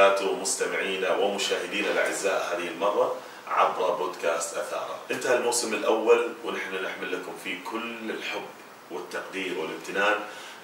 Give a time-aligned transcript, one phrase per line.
[0.00, 3.16] وبركاته مستمعينا ومشاهدينا الأعزاء هذه المرة
[3.48, 4.98] عبر بودكاست أثارة.
[5.10, 8.46] انتهى الموسم الأول ونحن نحمل لكم فيه كل الحب
[8.90, 10.14] والتقدير والامتنان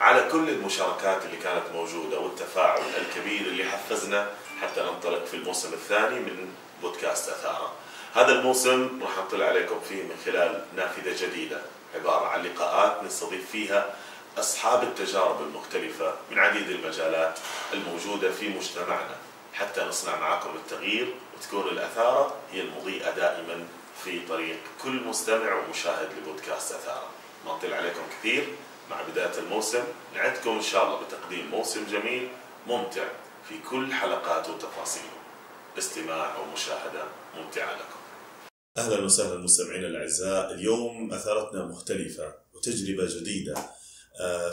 [0.01, 4.29] على كل المشاركات اللي كانت موجودة والتفاعل الكبير اللي حفزنا
[4.63, 7.73] حتى ننطلق في الموسم الثاني من بودكاست أثارة.
[8.15, 11.61] هذا الموسم راح نطلع عليكم فيه من خلال نافذة جديدة
[11.95, 13.95] عبارة عن لقاءات نستضيف فيها
[14.39, 17.39] أصحاب التجارب المختلفة من عديد المجالات
[17.73, 19.26] الموجودة في مجتمعنا.
[19.57, 23.65] حتى نصنع معكم التغيير وتكون الأثارة هي المضيئة دائما
[24.05, 27.11] في طريق كل مستمع ومشاهد لبودكاست أثارة.
[27.47, 28.49] ما نطيل عليكم كثير.
[28.91, 32.29] مع بداية الموسم نعدكم إن شاء الله بتقديم موسم جميل
[32.67, 33.09] ممتع
[33.49, 35.17] في كل حلقاته وتفاصيله
[35.79, 37.05] استماع ومشاهدة
[37.37, 38.01] ممتعة لكم.
[38.79, 40.53] أهلا وسهلا مستمعينا الأعزاء.
[40.55, 43.55] اليوم أثارتنا مختلفة وتجربة جديدة.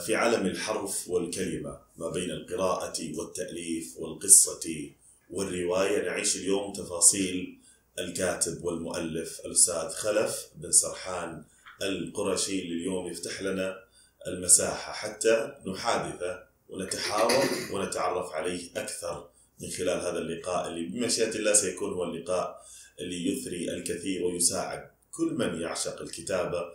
[0.06, 4.90] في عالم الحرف والكلمة ما بين القراءة والتأليف والقصة
[5.30, 6.06] والرواية.
[6.06, 7.60] نعيش اليوم تفاصيل
[8.00, 11.44] الكاتب والمؤلف الأستاذ خلف بن سرحان
[11.82, 13.84] القرشي اللي اليوم يفتح لنا
[14.28, 21.94] المساحة حتى نحادثه ونتحاور ونتعرف عليه أكثر من خلال هذا اللقاء اللي بمشيئة الله سيكون
[21.94, 22.66] هو اللقاء
[23.00, 26.74] اللي يثري الكثير ويساعد كل من يعشق الكتابة آه،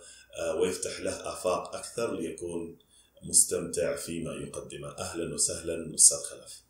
[0.60, 2.78] ويفتح له آفاق أكثر ليكون
[3.22, 4.88] مستمتع فيما يقدمه.
[4.98, 6.62] أهلا وسهلا أستاذ خلف.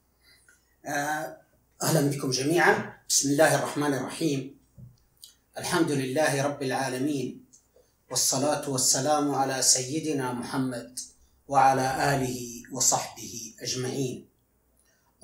[0.87, 1.37] آه،
[1.83, 3.03] أهلا بكم جميعا.
[3.09, 4.59] بسم الله الرحمن الرحيم.
[5.59, 7.45] الحمد لله رب العالمين
[8.11, 10.99] والصلاة والسلام على سيدنا محمد
[11.49, 14.29] وعلى آله وصحبه أجمعين.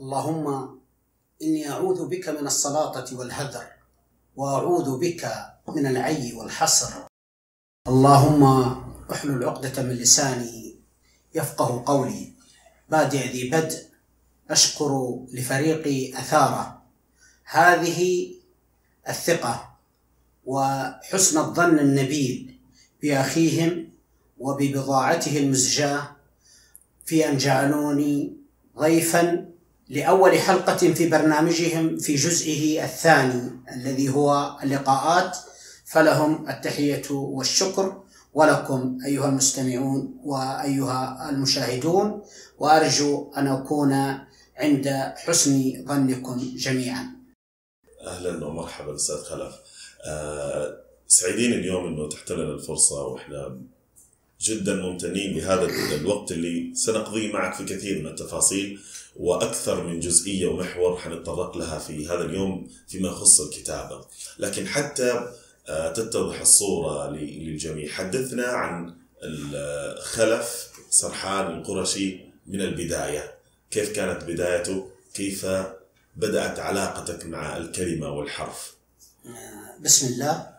[0.00, 0.78] اللهم
[1.43, 3.66] إني أعوذ بك من السلاطة والهذر
[4.37, 5.33] وأعوذ بك
[5.69, 7.03] من العي والحصر
[7.89, 8.43] اللهم
[9.12, 10.77] احلل عقدة من لساني
[11.34, 12.33] يفقه قولي.
[12.91, 13.78] بادئ ذي بدء
[14.50, 16.83] أشكر لفريق أثارة.
[17.45, 18.31] هذه
[19.09, 19.77] الثقة
[20.47, 22.59] وحسن الظن النبيل
[23.03, 23.89] بأخيهم
[24.39, 26.16] وببضاعته المزجاة
[27.06, 28.37] في أن جعلوني
[28.78, 29.47] ضيفا
[29.89, 35.39] لأول حلقة في برنامجهم في جزئه الثاني الذي هو اللقاءات
[35.94, 38.03] فلهم التحية والشكر
[38.34, 42.22] ولكم أيها المستمعون وأيها المشاهدون
[42.59, 43.93] وأرجو أن أكون
[44.56, 47.06] عند حسن ظنكم جميعا.
[48.06, 49.54] أهلا ومرحبا أستاذ خلف.
[50.06, 50.77] آه،
[51.09, 53.60] سعيدين اليوم أنه تحت لنا الفرصة وإحنا
[54.41, 58.81] جدا ممتنين بهذا الوقت اللي سنقضيه معك في كثير من التفاصيل
[59.16, 64.04] وأكثر من جزئية ومحور حنتطرق لها في هذا اليوم فيما يخص الكتابة،
[64.38, 65.33] لكن حتى
[65.66, 68.94] تتضح الصورة للجميع، حدثنا عن
[70.02, 73.34] خلف سرحان القرشي من البداية،
[73.70, 75.47] كيف كانت بدايته؟ كيف
[76.16, 78.74] بدأت علاقتك مع الكلمة والحرف؟
[79.80, 80.54] بسم الله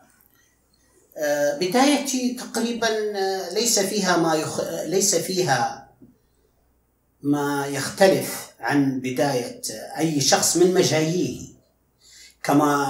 [1.17, 2.87] آه، بدايتي تقريبا
[3.19, 4.61] آه، ليس فيها ما يخ...
[4.85, 5.89] ليس فيها
[7.21, 9.61] ما يختلف عن بداية
[9.97, 11.41] أي شخص من مجاييه
[12.43, 12.85] كما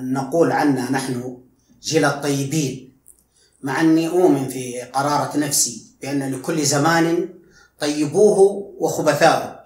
[0.00, 1.38] نقول عنا نحن
[1.82, 2.92] جيل الطيبين
[3.62, 7.28] مع أني أؤمن في قرارة نفسي بأن لكل زمان
[7.80, 8.38] طيبوه
[8.78, 9.60] وخبثاؤه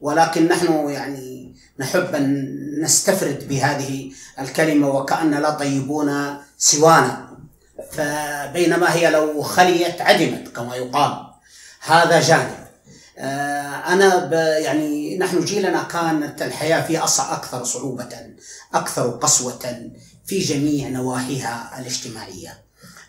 [0.00, 7.30] ولكن نحن يعني نحب أن نستفرد بهذه الكلمة وكأن لا طيبون سوانا.
[7.92, 11.26] فبينما هي لو خليت عدمت كما يقال
[11.80, 12.60] هذا جانب.
[13.80, 18.08] آه، أنا يعني نحن جيلنا كانت الحياة فيه أصع أكثر صعوبة
[18.74, 19.90] أكثر قسوة
[20.26, 22.62] في جميع نواحيها الاجتماعية.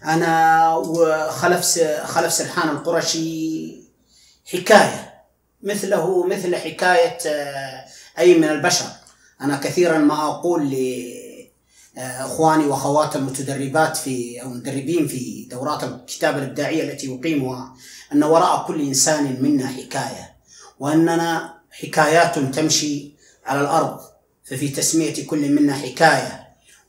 [0.05, 3.81] أنا وخلف خلف سرحان القرشي
[4.45, 5.13] حكاية
[5.63, 7.85] مثله مثل حكاية آه،
[8.19, 8.85] أي من البشر.
[9.41, 10.75] أنا كثيرا ما أقول
[11.97, 17.75] إخواني وأخوات المتدربات في أو المدربين في دورات الكتابة الإبداعية التي يقيمها
[18.13, 20.30] أن وراء كل إنسان منا حكاية.
[20.81, 23.11] وأننا حكايات تمشي
[23.45, 23.99] على الأرض
[24.43, 26.47] ففي تسمية كل منا حكاية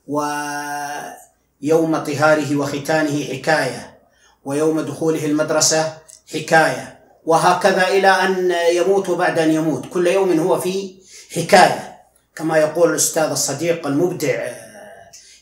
[0.08, 3.98] ويوم طهاره وختانه حكاية
[4.44, 5.98] ويوم دخوله المدرسة
[6.32, 6.98] حكاية.
[7.24, 9.86] وهكذا إلى أن يموت بعد أن يموت.
[9.86, 10.94] كل يوم هو في
[11.36, 11.98] حكاية.
[12.36, 14.52] كما يقول الأستاذ الصديق المبدع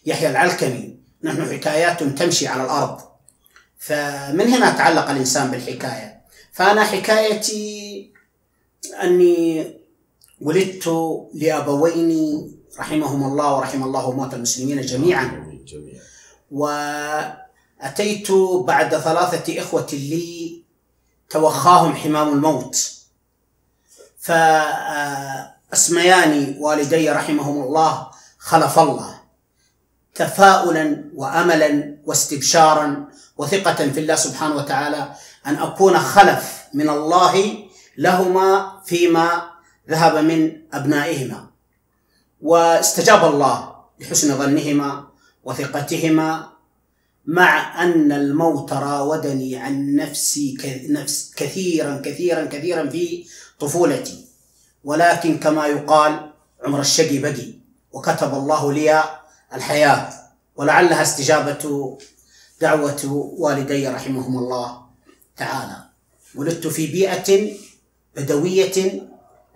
[0.07, 3.01] يحيى العلكمي نحن حكايات تمشي على الأرض.
[3.79, 6.21] فمن هنا تعلق الإنسان بالحكاية.
[6.53, 7.90] فأنا حكايتي
[9.03, 9.75] أني
[10.41, 10.87] ولدت
[11.35, 12.11] لأبوين
[12.79, 15.47] رحمهم الله ورحم الله موت المسلمين جميعا.
[16.51, 18.33] وأتيت
[18.67, 20.63] بعد ثلاثة إخوة لي
[21.31, 22.93] توخاهم حمام الموت.
[25.71, 29.21] فأسميان والدي رحمهم الله خلف الله
[30.15, 35.13] تفاؤلا واملا واستبشارا وثقة في الله سبحانه وتعالى
[35.47, 37.65] أن أكون خلف من الله
[38.01, 39.51] لهما فيما
[39.91, 41.51] ذهب من أبنائهما.
[42.41, 45.09] واستجاب الله لحسن ظنهما
[45.45, 46.49] وثقتهما
[47.27, 50.57] مع أن الموت راودني عن نفسي
[50.89, 53.27] نفس كثيرا كثيرا كثيرا في
[53.61, 54.25] طفولتي.
[54.85, 56.33] ولكن كما يقال
[56.65, 57.53] عمر الشقي بقي
[57.93, 59.05] وكتب الله لي
[59.55, 60.13] الحياة
[60.57, 61.99] ولعلها استجابة
[62.61, 63.01] دعوة
[63.39, 64.83] والدي رحمهم الله
[65.37, 65.77] تعالى.
[66.35, 67.61] ولدت في بيئة
[68.17, 69.03] بدوية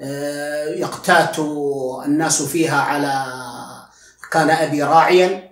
[0.01, 1.39] آه، يقتات
[2.07, 3.25] الناس فيها على
[4.33, 5.51] كان أبي راعيا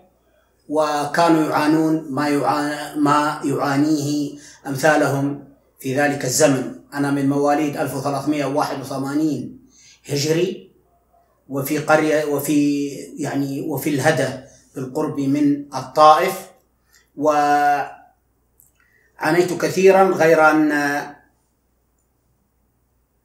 [0.68, 5.44] وكانوا يعانون ما يعاني ما يعانيه أمثالهم
[5.78, 6.74] في ذلك الزمن.
[6.94, 9.58] أنا من مواليد 1381
[10.08, 10.72] هجري
[11.48, 14.28] وفي قرية وفي يعني وفي الهدى
[14.74, 16.50] بالقرب من الطائف
[17.16, 17.92] وعانيت
[19.60, 20.72] كثيرا غير أن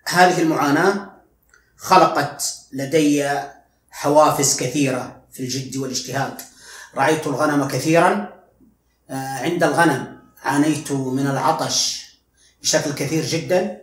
[0.08, 1.12] هذه المعاناة
[1.78, 2.44] خلقت
[2.74, 3.30] لدي
[3.92, 6.34] حوافز كثيرة في الجد والاجتهاد.
[6.96, 8.34] رعيت الغنم كثيرا
[9.10, 12.08] عند الغنم عانيت من العطش
[12.62, 13.82] بشكل كثير جدا.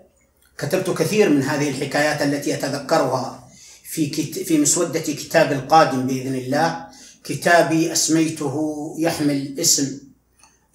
[0.59, 3.49] كتبت كثير من هذه الحكايات التي أتذكرها
[3.85, 4.11] في
[4.45, 6.87] في مسودة كتاب القادم بإذن الله.
[7.25, 8.57] كتابي أسميته
[8.99, 10.01] يحمل اسم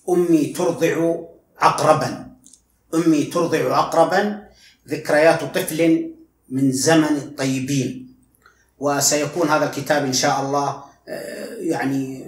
[0.10, 1.16] أمي ترضع
[1.60, 2.32] عقربا.
[2.94, 4.49] أمي ترضع عقربا.
[4.88, 6.12] ذكريات طفل
[6.50, 8.16] من زمن الطيبين.
[8.80, 12.26] وسيكون هذا الكتاب إن شاء الله آه، يعني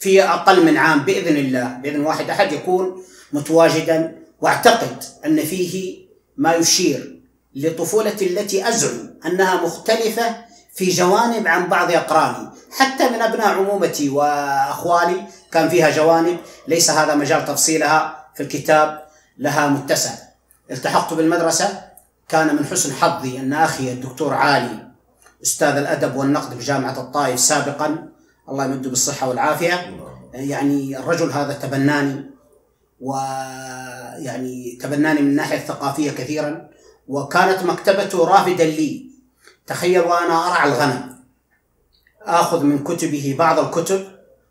[0.00, 1.78] في أقل من عام بإذن الله.
[1.82, 3.02] بإذن واحد أحد يكون
[3.32, 4.16] متواجدا.
[4.40, 5.98] واعتقد أن فيه
[6.36, 7.20] ما يشير
[7.54, 10.36] لطفولتي التي أزعم أنها مختلفة
[10.74, 12.48] في جوانب عن بعض أقراني.
[12.70, 16.38] حتى من أبناء عمومتي وأخوالي كان فيها جوانب
[16.68, 19.02] ليس هذا مجال تفصيلها في الكتاب
[19.38, 20.10] لها متسع.
[20.70, 21.82] التحقت بالمدرسة
[22.28, 24.88] كان من حسن حظي أن أخي الدكتور عالي
[25.42, 28.08] أستاذ الأدب والنقد بجامعة الطائف سابقا
[28.48, 29.96] الله يمده بالصحة والعافية
[30.34, 32.30] يعني الرجل هذا تبناني
[33.00, 36.68] ويعني تبناني من الناحية الثقافية كثيرا
[37.08, 39.10] وكانت مكتبته رافدا لي.
[39.66, 41.16] تخيل وأنا أرعى الغنم.
[42.22, 44.04] آخذ من كتبه بعض الكتب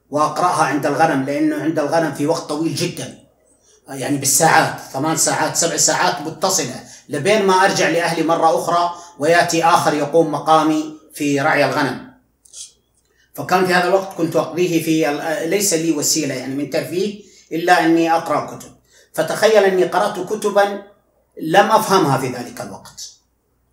[0.10, 3.21] وأقرأها عند الغنم لأنه عند الغنم في وقت طويل جدا.
[3.92, 6.84] يعني بالساعات ثمان ساعات سبع ساعات متصلة.
[7.10, 12.12] لبين ما أرجع لأهلي مرة أخرى ويأتي آخر يقوم مقامي في رعي الغنم.
[13.34, 18.14] فكان في هذا الوقت كنت أقضيه في ليس لي وسيلة يعني من ترفيه إلا أني
[18.16, 18.72] أقرأ كتب.
[19.14, 20.84] فتخيل أني قرأت كتبا
[21.42, 23.12] لم أفهمها في ذلك الوقت.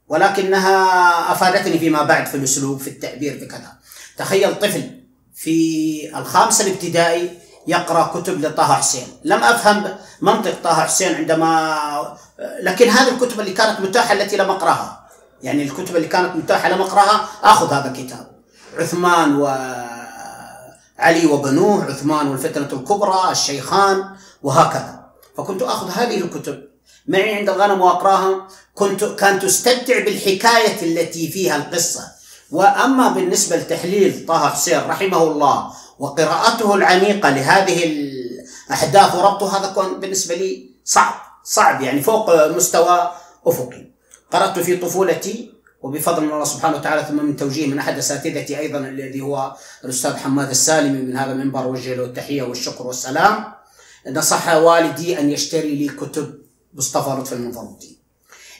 [0.09, 3.73] ولكنها أفادتني فيما بعد في الأسلوب في التعبير في كذا.
[4.17, 5.01] تخيل طفل
[5.35, 7.31] في الخامسة الابتدائي
[7.69, 9.07] يقرأ كتب لطه حسين.
[9.25, 9.85] لم أفهم
[10.21, 12.17] منطق طه حسين عندما
[12.63, 15.09] لكن هذه الكتب اللي كانت متاحة التي لم أقرأها.
[15.43, 18.27] يعني الكتب اللي كانت متاحة لم أقرأها آخذ هذا الكتاب.
[18.79, 19.47] عثمان و
[20.99, 24.05] علي وبنوه عثمان والفتنة الكبرى الشيخان
[24.43, 25.01] وهكذا.
[25.37, 26.63] فكنت آخذ هذه الكتب.
[27.07, 28.47] معي عند الغنم وأقراها.
[28.75, 32.03] كنت كانت أستمتع بالحكاية التي فيها القصة.
[32.51, 40.35] وأما بالنسبة لتحليل طه حسين رحمه الله وقراءته العميقة لهذه الأحداث وربطها هذا كان بالنسبة
[40.35, 41.15] لي صعب
[41.45, 43.13] صعب يعني فوق مستوى
[43.47, 43.89] أفقي.
[44.33, 45.53] قرأت في طفولتي
[45.83, 50.51] وبفضل الله سبحانه وتعالى ثم من توجيه من أحد أساتذتي أيضا الذي هو الأستاذ حماد
[50.51, 53.45] السالمي من هذا المنبر وجه له التحية والشكر والسلام.
[54.07, 56.39] نصح والدي أن يشتري لي كتب
[56.75, 57.99] مصطفى لطفي المنفلوطي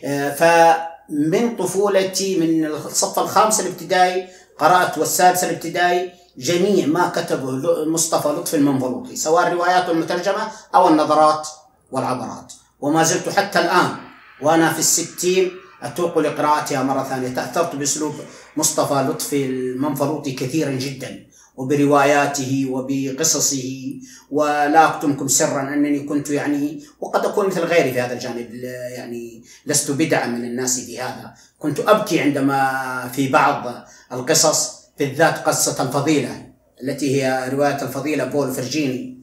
[0.05, 4.29] آه، فمن طفولتي من الصف الخامس الابتدائي
[4.59, 7.51] قرأت والسادس الابتدائي جميع ما كتبه
[7.85, 11.49] مصطفى لطفي المنفلوطي سواء الروايات المترجمة أو النظرات
[11.91, 12.53] والعبرات.
[12.81, 13.97] وما زلت حتى الآن
[14.43, 15.51] وأنا في الستين
[15.83, 17.29] أتوق لقراءتها مرة ثانية.
[17.29, 18.15] تأثرت بأسلوب
[18.57, 21.27] مصطفى لطفي المنفلوطي كثيرا جدا
[21.57, 23.95] وبرواياته وبقصصه.
[24.31, 28.55] ولا أكتمكم سرا أنني كنت يعني وقد أكون مثل غيري في هذا الجانب
[28.97, 31.35] يعني لست بدعا من الناس في هذا.
[31.59, 36.47] كنت أبكي عندما في بعض القصص بالذات قصة الفضيلة
[36.83, 39.19] التي هي رواية الفضيلة بول فرجيني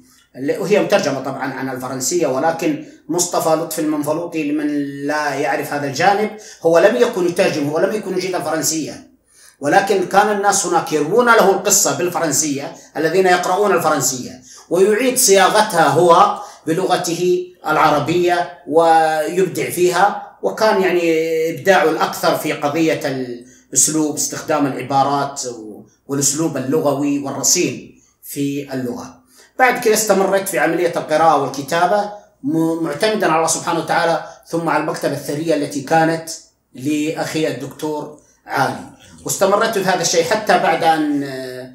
[0.59, 4.67] وهي مترجمة طبعا عن الفرنسية ولكن مصطفى لطفي المنفلوطي لمن
[5.07, 6.29] لا يعرف هذا الجانب
[6.61, 9.15] هو لم يكن يترجم ولم يكن يجيد الفرنسيه
[9.59, 17.47] ولكن كان الناس هناك يروون له القصة بالفرنسية الذين يقرؤون الفرنسية ويعيد صياغتها هو بلغته
[17.67, 21.09] العربية ويبدع فيها وكان يعني
[21.49, 23.01] ابداعه الاكثر في قضية
[23.75, 25.41] الاسلوب استخدام العبارات
[26.07, 29.21] والأسلوب اللغوي والرصين في اللغة.
[29.59, 32.11] بعد كذا استمرت في عملية القراءة والكتابة
[32.81, 36.29] معتمدا على الله سبحانه وتعالى ثم على المكتبة الثرية التي كانت
[36.73, 38.89] لأخي الدكتور عالي
[39.25, 41.71] واستمرت في هذا الشيء حتى بعد أن آه،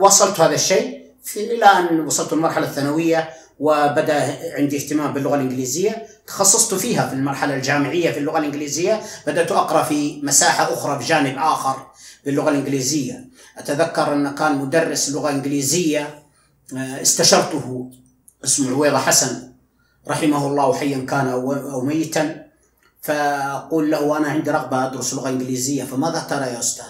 [0.00, 1.04] وصلت هذا الشيء
[1.36, 6.06] إلى أن وصلت المرحله الثانوية وبدأ عندي اهتمام باللغة الإنجليزية.
[6.26, 9.00] تخصصت فيها في المرحلة الجامعية في اللغة الإنجليزية.
[9.26, 11.86] بدأت أقرأ في مساحة أخرى بجانب آخر
[12.24, 13.28] باللغة الإنجليزية.
[13.58, 16.22] أتذكر أن كان مدرس لغة إنجليزية
[16.76, 17.90] آه، استشرته
[18.44, 19.52] اسمه عويضة حسن
[20.08, 22.44] رحمه الله حيا كان أو ميتا.
[23.02, 26.84] فأقول له أنا عندي رغبة أدرس لغة إنجليزية فماذا ترى يا أستاذ؟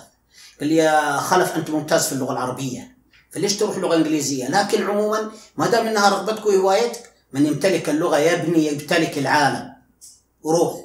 [0.60, 2.93] قال لي يا خلف أنت ممتاز في اللغة العربية.
[3.34, 8.66] فليش تروح لغة إنجليزية؟ لكن عموما ما دام إنها رغبتك وهوايتك من يمتلك اللغة يبني
[8.66, 9.72] يمتلك العالم.
[10.42, 10.80] وروح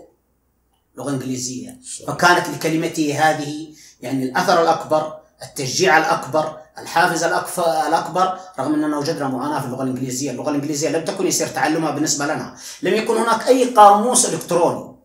[0.97, 1.79] لغة إنجليزية.
[2.07, 3.67] فكانت لكلمتي هذه
[4.01, 5.13] يعني الأثر الأكبر
[5.43, 11.27] التشجيع الأكبر الحافز الأكبر رغم أننا وجدنا معاناة في اللغة الإنجليزية، اللغة الإنجليزية لم تكن
[11.27, 14.95] يسير تعلمها بالنسبة لنا، لم يكن هناك أي قاموس إلكتروني.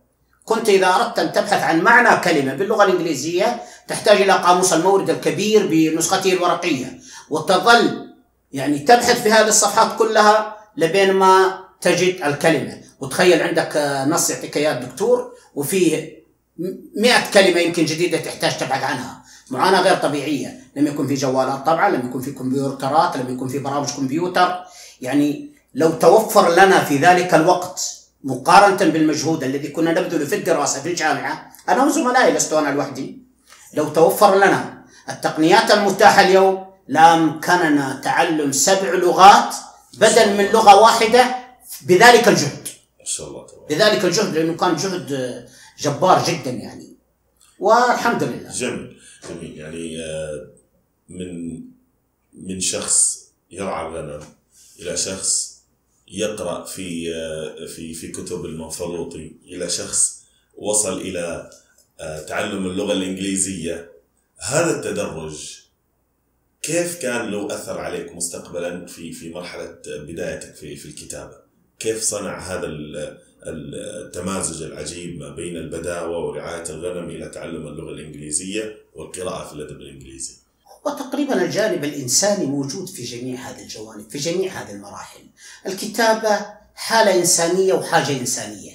[0.44, 5.66] كنت إذا أردت أن تبحث عن معنى كلمة باللغة الإنجليزية تحتاج إلى قاموس المورد الكبير
[5.66, 8.14] بنسخته الورقية، وتظل
[8.52, 13.76] يعني تبحث في هذه الصفحات كلها لبين ما تجد الكلمة، وتخيل عندك
[14.08, 16.24] نص يعطيك إياه الدكتور وفيه
[16.96, 19.24] 100 كلمة يمكن جديدة تحتاج تبحث عنها.
[19.50, 23.58] معاناة غير طبيعية، لم يكن في جوالات طبعا، لم يكن في كمبيوترات، لم يكن في
[23.58, 24.64] برامج كمبيوتر،
[25.00, 30.88] يعني لو توفر لنا في ذلك الوقت مقارنة بالمجهود الذي كنا نبذله في الدراسة في
[30.88, 33.18] الجامعة أنا وزملائي لست أنا لوحدي.
[33.74, 39.54] لو توفر لنا التقنيات المتاحة اليوم لأمكننا تعلم سبع لغات
[39.98, 41.36] بدل من لغة واحدة
[41.82, 42.68] بذلك الجهد.
[42.98, 45.48] ما شاء الله بذلك الجهد لأنه كان جهد
[45.78, 46.96] جبار جدا يعني.
[47.58, 48.52] والحمد لله.
[48.52, 48.96] جميل
[49.28, 49.58] جميل.
[49.58, 50.46] يعني آه،
[51.08, 51.60] من
[52.34, 54.22] من شخص يرعى الغنم
[54.80, 55.54] إلى شخص
[56.08, 60.22] يقرأ في آه، في في كتب المنفلوطي إلى شخص
[60.56, 61.50] وصل إلى
[62.00, 63.90] آه، تعلم اللغة الإنجليزية.
[64.38, 65.63] هذا التدرج
[66.64, 71.36] كيف كان له أثر عليك مستقبلا في في مرحلة بدايتك في في الكتابة؟
[71.78, 72.66] كيف صنع هذا
[73.46, 80.34] التمازج العجيب ما بين البداوة ورعاية الغنم إلى تعلم اللغة الإنجليزية والقراءة في الأدب الإنجليزي؟
[80.86, 85.20] وتقريبا الجانب الإنساني موجود في جميع هذه الجوانب في جميع هذه المراحل.
[85.66, 88.72] الكتابة حالة إنسانية وحاجة إنسانية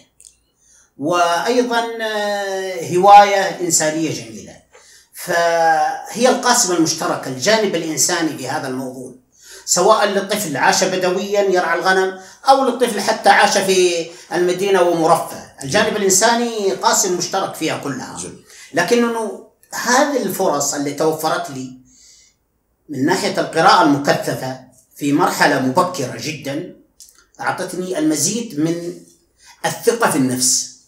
[0.98, 4.38] وأيضا آه، هواية إنسانية جميلة.
[5.26, 9.14] فهي القاسم المشترك الجانب الإنساني في هذا الموضوع
[9.66, 16.72] سواء للطفل عاش بدويا يرعى الغنم أو للطفل حتى عاش في المدينة ومرفه، الجانب الإنساني
[16.72, 18.18] قاسم مشترك فيها كلها.
[18.74, 21.78] لكنه هذه الفرص اللي توفرت لي
[22.90, 24.60] من ناحية القراءة المكثفة
[24.96, 26.76] في مرحلة مبكرة جدا
[27.42, 28.94] أعطتني المزيد من
[29.66, 30.80] الثقة في النفس.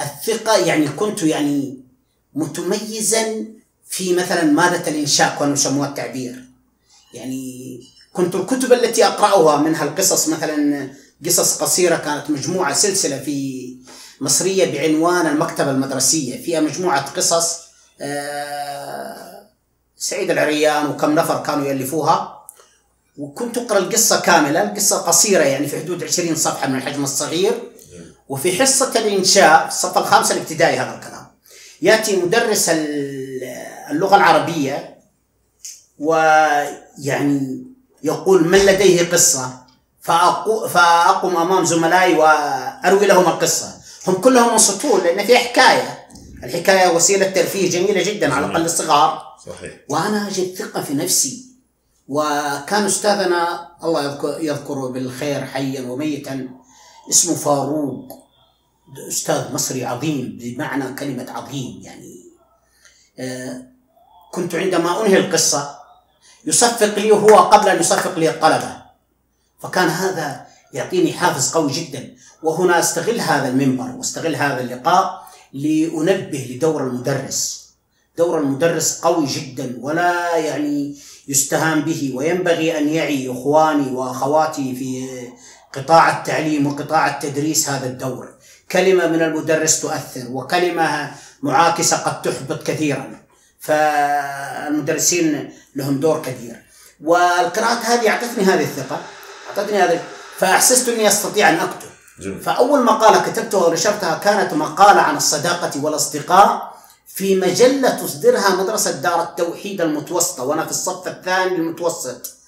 [0.00, 1.81] الثقة يعني كنت يعني
[2.34, 3.44] متميزا
[3.88, 6.44] في مثلا مادة الإنشاء كانوا يسموها التعبير.
[7.14, 7.80] يعني
[8.12, 10.88] كنت الكتب التي أقرأها منها القصص مثلا
[11.26, 13.68] قصص قصيرة كانت مجموعة سلسلة في
[14.20, 16.42] مصرية بعنوان المكتبة المدرسية.
[16.42, 17.58] فيها مجموعة قصص
[18.00, 19.48] آه،
[19.96, 22.46] سعيد العريان وكم نفر كانوا يألفوها.
[23.18, 27.72] وكنت أقرأ القصة كاملة القصة قصيرة يعني في حدود 20 صفحة من الحجم الصغير.
[28.28, 31.21] وفي حصة الإنشاء في الصف الخامس الابتدائي هذا الكلام.
[31.82, 32.70] يأتي مدرس
[33.90, 34.98] اللغة العربية
[35.98, 37.66] ويعني
[38.02, 39.62] يقول من لديه قصة؟
[40.00, 43.74] فأقوم أمام زملائي وأروي لهم القصة.
[44.06, 46.08] هم كلهم ينصتون لأن في حكاية.
[46.44, 49.22] الحكاية وسيلة ترفيه جميلة جدا على الأقل الصغار.
[49.46, 49.72] صحيح.
[49.88, 51.46] وأنا أجد ثقة في نفسي.
[52.08, 54.04] وكان أستاذنا الله
[54.40, 56.48] يذكره بالخير حيا وميتا
[57.10, 58.22] اسمه فاروق.
[58.98, 62.22] أستاذ مصري عظيم بمعنى كلمة عظيم يعني
[63.18, 63.62] آه،
[64.32, 65.78] كنت عندما أنهي القصة
[66.46, 68.82] يصفق لي هو قبل أن يصفق لي الطلبة.
[69.60, 72.14] فكان هذا يعطيني حافز قوي جدا.
[72.42, 77.62] وهنا أستغل هذا المنبر وأستغل هذا اللقاء لأنبه لدور المدرس.
[78.18, 80.96] دور المدرس قوي جدا ولا يعني
[81.28, 85.08] يستهان به وينبغي أن يعي إخواني وأخواتي في
[85.72, 88.34] قطاع التعليم وقطاع التدريس هذا الدور.
[88.72, 91.10] كلمة من المدرس تؤثر وكلمة
[91.42, 93.22] معاكسة قد تحبط كثيرا.
[93.60, 96.62] فالمدرسين لهم دور كبير.
[97.04, 99.00] والقراءات هذه أعطتني هذه الثقة
[99.48, 100.02] أعطتني هذا
[100.38, 101.88] فأحسست أني أستطيع أن أكتب.
[102.20, 102.40] جميل.
[102.40, 106.72] فأول مقالة كتبتها ونشرتها كانت مقالة عن الصداقة والأصدقاء
[107.06, 112.41] في مجلة تصدرها مدرسة دار التوحيد المتوسطة وأنا في الصف الثاني المتوسط.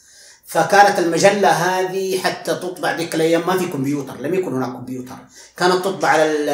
[0.54, 3.46] فكانت المجلة هذه حتى تطبع ذيك الأيام.
[3.46, 5.14] ما في كمبيوتر لم يكن هناك كمبيوتر.
[5.56, 6.48] كانت تطبع على ال-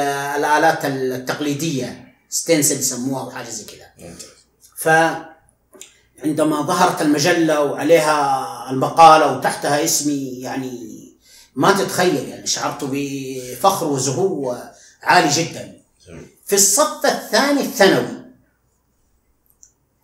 [0.44, 4.26] الآلات التقليدية ستنسل يسموها أو حاجة زي كذا ممتاز
[4.76, 10.90] فعندما ظهرت المجلة وعليها المقالة وتحتها اسمي يعني
[11.54, 14.56] ما تتخيل يعني شعرت بفخر وزهو
[15.02, 15.72] عالي جدا.
[16.46, 18.20] في الصف الثاني الثانوي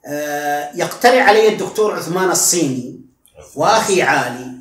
[0.06, 2.95] آه، يقترح علي الدكتور عثمان الصيني
[3.56, 4.52] واخي علي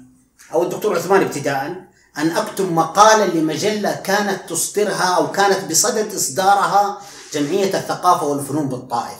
[0.54, 1.86] أو الدكتور عثمان ابتداء
[2.18, 7.02] أن اكتب مقالا لمجلة كانت تصدرها أو كانت بصدد إصدارها
[7.34, 9.20] جمعية الثقافة والفنون بالطائف.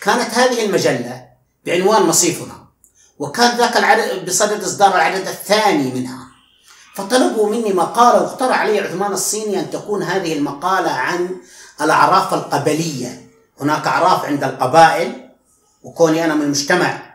[0.00, 1.24] كانت هذه المجلة
[1.66, 2.66] بعنوان مصيفنا
[3.18, 6.26] وكان ذاك العدد بصدد إصدار العدد الثاني منها.
[6.94, 11.36] فطلبوا مني مقالة واقترح علي عثمان الصيني أن تكون هذه المقالة عن
[11.80, 13.30] الأعراف القبلية.
[13.60, 15.30] هناك أعراف عند القبائل
[15.82, 17.05] وكوني أنا من مجتمع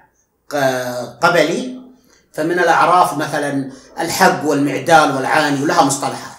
[1.22, 1.81] قبلي
[2.34, 6.31] فمن الأعراف مثلا الحق والمعدال والعاني ولها مصطلحات.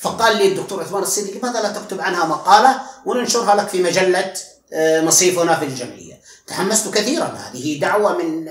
[0.00, 4.32] فقال لي الدكتور عثمان الصيني لماذا لا تكتب عنها مقالة وننشرها لك في مجلة
[4.72, 6.20] آه، مصيفنا في الجمعية.
[6.46, 8.48] تحمست كثيرا هذه دعوة من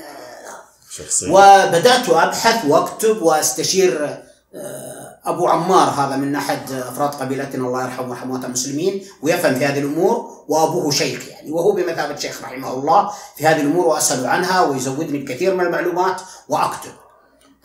[0.92, 4.24] شخصيا وبدأت أبحث وأكتب وأستشير
[4.56, 4.97] آه،
[5.28, 10.44] أبو عمار هذا من أحد أفراد قبيلتنا الله يرحمه ويرحم المسلمين ويفهم في هذه الأمور
[10.48, 15.56] وأبوه شيخ يعني وهو بمثابة شيخ رحمه الله في هذه الأمور وأسأل عنها ويزودني بكثير
[15.56, 16.92] من المعلومات وأكتب.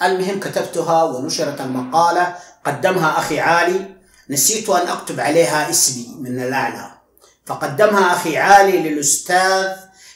[0.03, 2.35] المهم كتبتها ونشرت المقالة
[2.65, 3.95] قدمها أخي علي
[4.31, 6.91] نسيت أن أكتب عليها اسمي من الأعلى
[7.47, 9.69] فقدمها أخي علي للأستاذ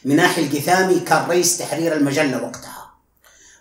[0.04, 2.90] مناحي القثامي كان رئيس تحرير المجلة وقتها.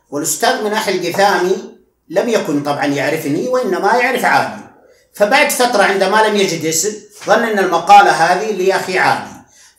[0.09, 1.74] والأستاذ مناحي القثامي
[2.09, 4.57] لم يكن طبعا يعرفني وإنما يعرف علي
[5.13, 6.93] فبعد فترة عندما لم يجد اسم
[7.25, 9.27] ظن أن المقالة هذه لأخي علي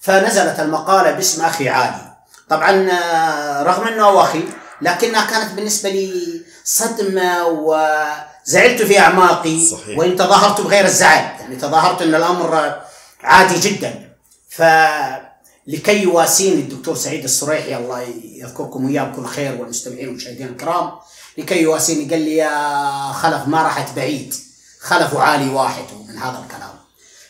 [0.00, 2.16] فنزلت المقالة باسم أخي علي
[2.48, 4.42] طبعا آه، رغم أنه هو أخي
[4.82, 9.66] لكنها كانت بالنسبة لي صدمة وزعلت في أعماقي.
[9.66, 9.98] صحيح.
[9.98, 12.80] وإن تظاهرت بغير الزعل يعني تظاهرت أن الأمر
[13.22, 14.10] عادي جدا.
[14.50, 20.90] فلكي يواسيني الدكتور سعيد السريحي الله يذكركم اياه بكل خير والمستمعين والمشاهدين الكرام
[21.38, 22.10] لكي يواسيني.
[22.10, 24.34] قال لي يا خلف ما راحت بعيد.
[24.80, 26.76] خلف عالي واحد من هذا الكلام.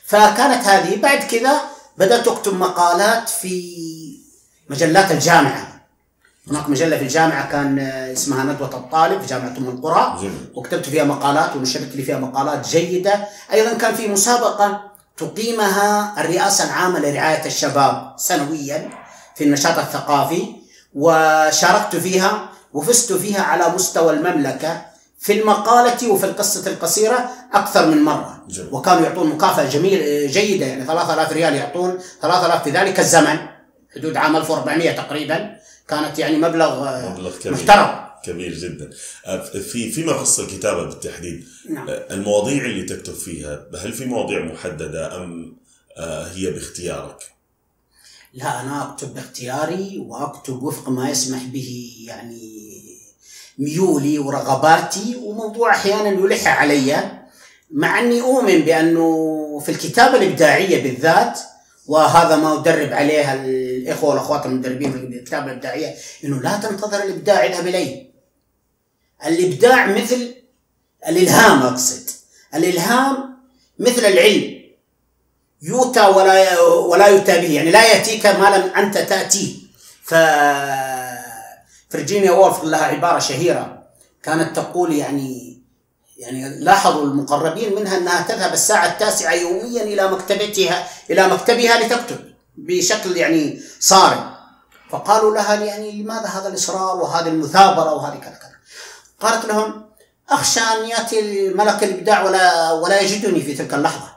[0.06, 1.60] فكانت هذه بعد كذا
[1.98, 3.76] بدأت أكتب مقالات في
[4.70, 5.76] مجلات الجامعة.
[6.50, 7.78] هناك مجلة في الجامعة كان
[8.12, 10.30] اسمها ندوة الطالب في جامعة أم القرى.
[10.54, 13.28] وكتبت فيها مقالات ونشرت لي فيها مقالات جيدة.
[13.52, 14.80] أيضا كان في مسابقة
[15.16, 18.90] تقيمها الرئاسة العامة لرعاية الشباب سنويا
[19.34, 20.46] في النشاط الثقافي
[20.94, 24.86] وشاركت فيها وفزت فيها على مستوى المملكة
[25.18, 28.68] في المقالة وفي القصة القصيرة أكثر من مرة جميل.
[28.72, 33.38] وكانوا يعطون مكافأة جميل جيدة يعني 3000 ريال يعطون 3000 في ذلك الزمن
[33.96, 35.56] حدود عام 1400 تقريبا
[35.88, 38.90] كانت يعني مبلغ آه، مبلغ كبير محترم كبير جدا
[39.26, 41.88] آه، في فيما يخص الكتابة بالتحديد نعم.
[41.88, 45.56] آه، المواضيع اللي تكتب فيها هل في مواضيع محددة أم
[45.96, 47.35] آه، هي باختيارك؟
[48.36, 52.66] لا أنا أكتب باختياري وأكتب وفق ما يسمح به يعني
[53.58, 57.10] ميولي ورغباتي وموضوع أحيانا يلح علي
[57.70, 61.40] مع أني أؤمن بأنه في الكتابة الإبداعية بالذات
[61.86, 65.94] وهذا ما أدرب عليه الإخوة والأخوات المدربين في الكتابة الإبداعية
[66.24, 68.06] إنه لا تنتظر الإبداع اذهب إليه.
[69.26, 70.34] الإبداع مثل
[71.08, 72.10] الإلهام أقصد.
[72.54, 73.36] الإلهام
[73.78, 74.55] مثل العلم
[75.62, 77.52] يؤتى ولا ولا يؤتى به.
[77.52, 79.54] يعني لا يأتيك ما لم أنت تاتيه
[80.04, 80.14] ف
[81.90, 83.82] فرجينيا وولف لها عبارة شهيرة.
[84.22, 85.62] كانت تقول يعني
[86.16, 92.18] يعني لاحظوا المقربين منها أنها تذهب الساعة التاسعة يوميا إلى مكتبتها إلى مكتبها لتكتب
[92.56, 94.36] بشكل يعني صارم.
[94.90, 98.56] فقالوا لها يعني لماذا هذا الإصرار وهذه المثابرة وهذه كذا كذا.
[99.20, 99.86] قالت لهم
[100.30, 104.15] أخشى أن يأتي ملك الإبداع ولا ولا يجدني في تلك اللحظة.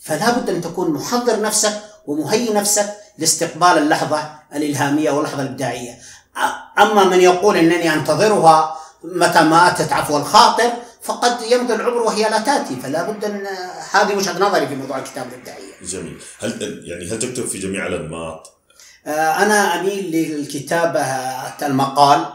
[0.00, 5.98] فلا بد أن تكون محضر نفسك ومهيئ نفسك لاستقبال اللحظة الإلهامية واللحظة الإبداعية.
[6.36, 10.70] أ- أما من يقول إنني أنتظرها متى ما اتت عفو الخاطر
[11.02, 13.46] فقد يمضي العمر وهي لا تأتي فلا بد ان
[13.92, 15.72] هذه وجهة نظري في موضوع الكتابه الإبداعية.
[15.82, 18.52] جميل هل يعني هل تكتب في جميع الأنماط؟
[19.06, 21.00] أنا أميل للكتابه
[21.62, 22.26] المقال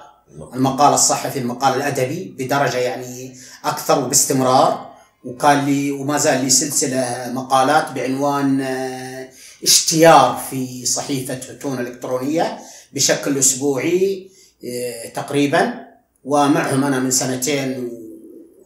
[0.54, 4.91] المقال الصحفي المقال الأدبي بدرجة يعني أكثر وباستمرار
[5.26, 9.30] وكان لي وما زال لي سلسلة مقالات بعنوان آه،
[9.64, 12.60] اشتيار في صحيفة تون الإلكترونية
[12.94, 14.30] بشكل أسبوعي
[14.66, 15.82] آه، تقريبا.
[16.24, 17.92] ومعهم أنا من سنتين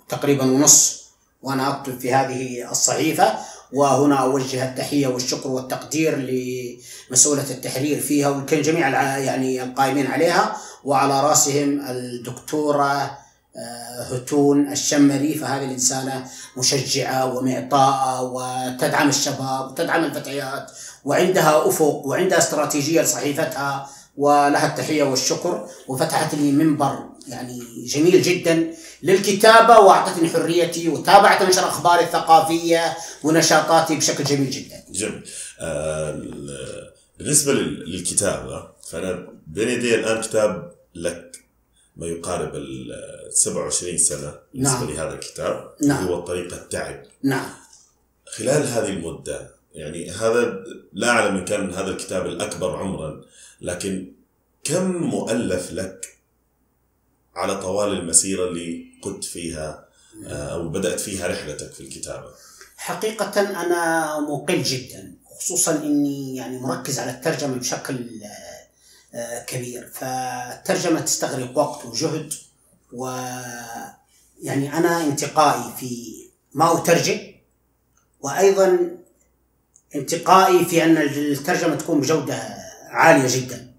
[0.10, 1.04] تقريبا ونص
[1.42, 3.36] وأنا أكتب في هذه الصحيفة.
[3.74, 10.58] وهنا أوجه التحية والشكر والتقدير لمسؤولة التحرير فيها ولكل جميع يعني القائمين عليها.
[10.84, 13.18] وعلى رأسهم الدكتورة آه،
[14.12, 20.72] هتون الشمري فهذه الإنسانة مشجعة ومعطاءة وتدعم الشباب وتدعم الفتيات
[21.06, 29.80] وعندها أفق وعندها استراتيجية لصحيفتها ولها التحية والشكر وفتحت لي منبر يعني جميل جدا للكتابة
[29.80, 34.84] وأعطتني حريتي وتابعت نشر أخباري الثقافية ونشاطاتي بشكل جميل جدا.
[34.92, 35.24] جميل.
[35.60, 41.45] آه، ال- بالنسبة لل- للكتابة فأنا بين يدي الآن كتاب لك.
[41.96, 42.92] ما يقارب ال
[43.30, 44.90] 27 سنة بالنسبة نعم.
[44.90, 46.08] لهذا الكتاب نعم.
[46.08, 47.50] هو طريقة تعب نعم
[48.26, 53.22] خلال هذه المدة يعني هذا لا أعلم إن كان هذا الكتاب الأكبر عمرا
[53.62, 54.12] لكن
[54.64, 56.18] كم مؤلف لك
[57.36, 59.86] على طوال المسيرة اللي قدت فيها
[60.28, 62.28] آه، أو بدأت فيها رحلتك في الكتابة
[62.78, 68.10] حقيقة أنا مقل جدا خصوصا إني يعني مركز على الترجمة بشكل
[69.48, 69.92] كبير.
[69.94, 72.34] فالترجمة تستغرق وقت وجهد
[72.94, 73.08] و
[74.42, 76.16] يعني أنا انتقائي في
[76.54, 77.20] ما أترجم
[78.22, 78.98] وأيضا
[79.96, 82.40] انتقائي في أن الترجمة تكون بجودة
[82.90, 83.74] عالية جدا.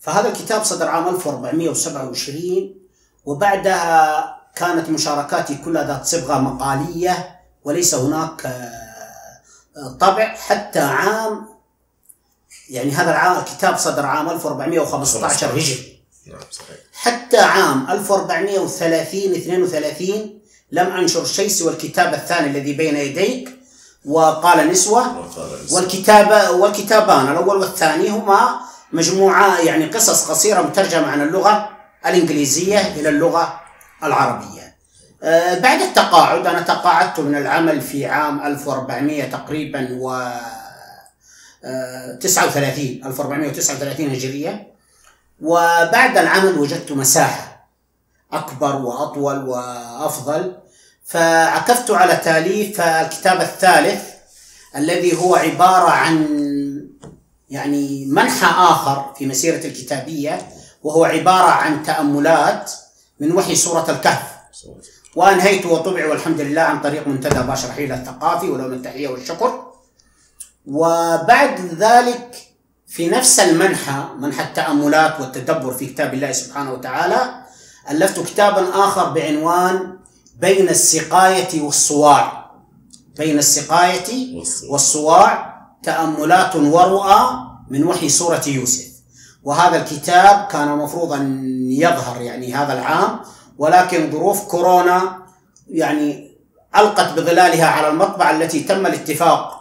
[0.00, 2.74] فهذا الكتاب صدر عام 1427
[3.24, 4.24] وبعدها
[4.56, 8.68] كانت مشاركاتي كلها ذات صبغة مقالية وليس هناك
[10.00, 10.34] طبع.
[10.34, 11.48] حتى عام
[12.70, 15.98] يعني هذا العام الكتاب صدر عام 1415 هجري.
[16.26, 16.76] نعم صحيح.
[16.94, 20.40] حتى عام 1430 32
[20.72, 23.58] لم أنشر شيء سوى الكتاب الثاني الذي بين يديك
[24.04, 25.18] وقال نسوة.
[25.18, 28.60] وقال والكتابة والكتابان الأول والثاني هما
[28.92, 31.68] مجموعة يعني قصص قصيرة مترجمة عن اللغة
[32.06, 33.60] الإنجليزية إلى اللغة
[34.04, 34.76] العربية.
[35.22, 40.30] آه، بعد التقاعد أنا تقاعدت من العمل في عام 1400 تقريبا و
[42.20, 44.72] 39 1439 هجرية.
[45.42, 47.68] وبعد العمل وجدت مساحة
[48.32, 50.56] أكبر وأطول وأفضل.
[51.04, 54.02] فعكفت على تاليف الكتاب الثالث
[54.76, 56.28] الذي هو عبارة عن
[57.50, 60.48] يعني منحى آخر في مسيرة الكتابية
[60.82, 62.72] وهو عبارة عن تأملات
[63.20, 64.22] من وحي سورة الكهف.
[65.16, 69.67] وأنهيت وطبع والحمد لله عن طريق منتدى باشا رحيل الثقافي ولهم التحية والشكر.
[70.66, 72.36] وبعد ذلك
[72.86, 77.44] في نفس المنحى منحى التأملات والتدبر في كتاب الله سبحانه وتعالى
[77.90, 79.98] ألفت كتابا آخر بعنوان
[80.38, 82.50] بين السقاية والصواع
[83.18, 84.72] بين السقاية والصواع.
[84.72, 88.88] والصواع تأملات ورؤى من وحي سورة يوسف
[89.42, 93.20] وهذا الكتاب كان المفروض أن يظهر يعني هذا العام
[93.58, 95.18] ولكن ظروف كورونا
[95.68, 96.36] يعني
[96.76, 99.57] ألقت بظلالها على المطبعة التي تم الاتفاق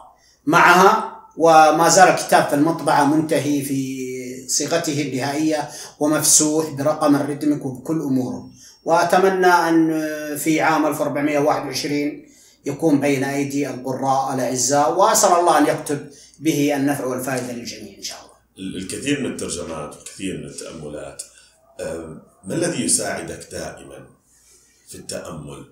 [0.47, 4.07] معها وما زال الكتاب في المطبعة منتهي في
[4.47, 8.49] صيغته النهائية ومفسوح برقم الريتمك وبكل أموره.
[8.83, 10.01] وأتمنى أن
[10.37, 12.25] في عام 1421
[12.65, 18.17] يكون بين أيدي القراء الأعزاء وأسأل الله أن يكتب به النفع والفائدة للجميع إن شاء
[18.19, 18.37] الله.
[18.81, 21.23] الكثير من الترجمات والكثير من التأملات
[22.43, 24.07] ما الذي يساعدك دائما
[24.89, 25.65] في التأمل؟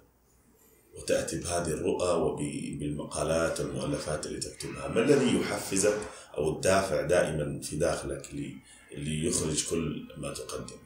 [0.97, 4.87] وتأتي بهذه الرؤى وبالمقالات والمؤلفات اللي تكتبها.
[4.87, 5.97] ما الذي يحفزك
[6.37, 8.55] أو الدافع دائما في داخلك لي
[8.91, 10.77] اللي يخرج كل ما تقدم؟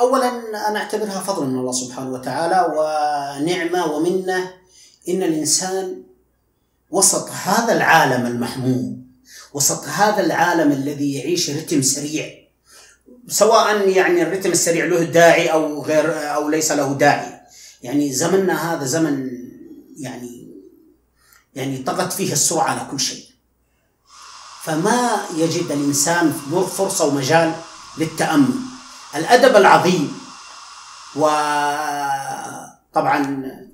[0.00, 0.28] أولا
[0.68, 4.52] أنا أعتبرها فضل من الله سبحانه وتعالى ونعمة ومنة
[5.08, 6.02] إن الإنسان
[6.90, 9.06] وسط هذا العالم المحموم
[9.54, 12.46] وسط هذا العالم الذي يعيش رتم سريع
[13.28, 17.35] سواء يعني الرتم السريع له داعي أو غير أو ليس له داعي.
[17.82, 19.30] يعني زمننا هذا زمن
[19.96, 20.46] يعني
[21.54, 23.24] يعني طغت فيه السرعة على كل شيء.
[24.62, 26.32] فما يجد الإنسان
[26.76, 27.52] فرصة ومجال
[27.98, 28.54] للتأمل.
[29.16, 30.18] الأدب العظيم
[31.16, 32.06] وطبعا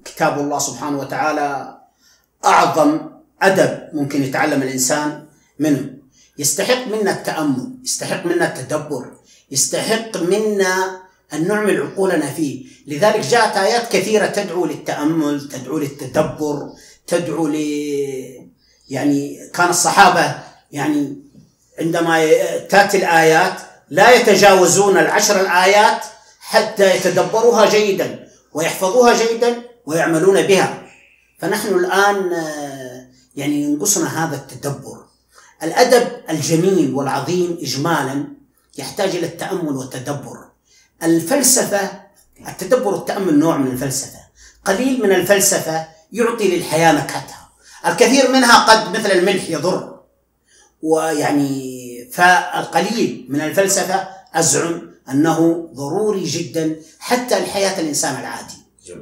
[0.04, 1.78] كتاب الله سبحانه وتعالى
[2.44, 3.00] أعظم
[3.42, 5.26] أدب ممكن يتعلم الإنسان
[5.58, 5.94] منه.
[6.38, 9.12] يستحق منا التأمل يستحق منا التدبر
[9.50, 11.01] يستحق منا
[11.34, 12.66] أن نعمل عقولنا فيه.
[12.86, 16.68] لذلك جاءت آيات كثيرة تدعو للتأمل تدعو للتدبر
[17.06, 17.54] تدعو ل
[18.88, 20.34] يعني كان الصحابة
[20.72, 21.16] يعني
[21.78, 22.26] عندما
[22.68, 26.04] تأتي الآيات لا يتجاوزون العشر الآيات
[26.40, 30.82] حتى يتدبروها جيدا ويحفظوها جيدا ويعملون بها.
[31.38, 35.04] فنحن الآن آه، يعني ينقصنا هذا التدبر.
[35.62, 38.24] الأدب الجميل والعظيم إجمالا
[38.78, 40.51] يحتاج إلى التأمل والتدبر.
[41.02, 41.90] الفلسفة
[42.48, 44.18] التدبر والتأمل نوع من الفلسفة.
[44.64, 47.48] قليل من الفلسفة يعطي للحياة نكهتها
[47.86, 50.00] الكثير منها قد مثل الملح يضر.
[50.82, 58.54] ويعني فالقليل من الفلسفة أزعم أنه ضروري جدا حتى لحياة الإنسان العادي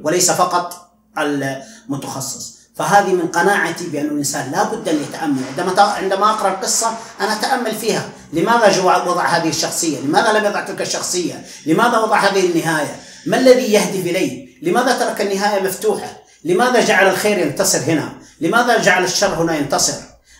[0.03, 2.61] وليس فقط المتخصص.
[2.75, 5.41] فهذه من قناعتي بأن الإنسان لا بد أن يتأمل.
[5.49, 8.09] عندما عندما أقرأ القصة أنا أتأمل فيها.
[8.33, 13.73] لماذا وضع هذه الشخصية؟ لماذا لم يضع تلك الشخصية؟ لماذا وضع هذه النهاية؟ ما الذي
[13.73, 19.57] يهدف إليه؟ لماذا ترك النهاية مفتوحة؟ لماذا جعل الخير ينتصر هنا؟ لماذا جعل الشر هنا
[19.57, 19.93] ينتصر؟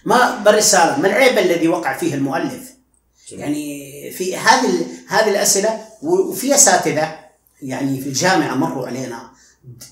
[0.05, 2.71] ما بالرسالة ما العيب الذي وقع فيه المؤلف؟
[3.31, 7.15] يعني في هذه هذه الأسئلة وفي أساتذة
[7.61, 9.31] يعني في الجامعة مروا علينا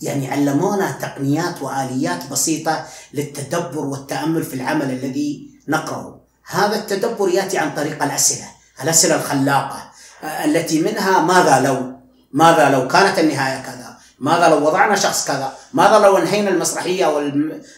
[0.01, 6.18] يعني علمونا تقنيات وآليات بسيطة للتدبر والتأمل في العمل الذي نقرأه.
[6.49, 8.47] هذا التدبر يأتي عن طريق الأسئلة،
[8.83, 9.91] الأسئلة الخلاقة
[10.23, 11.99] التي منها ماذا لو؟
[12.33, 17.31] ماذا لو كانت النهاية كذا؟ ماذا لو وضعنا شخص كذا؟ ماذا لو انهينا المسرحية أو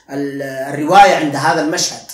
[0.09, 2.11] الرواية عند هذا المشهد؟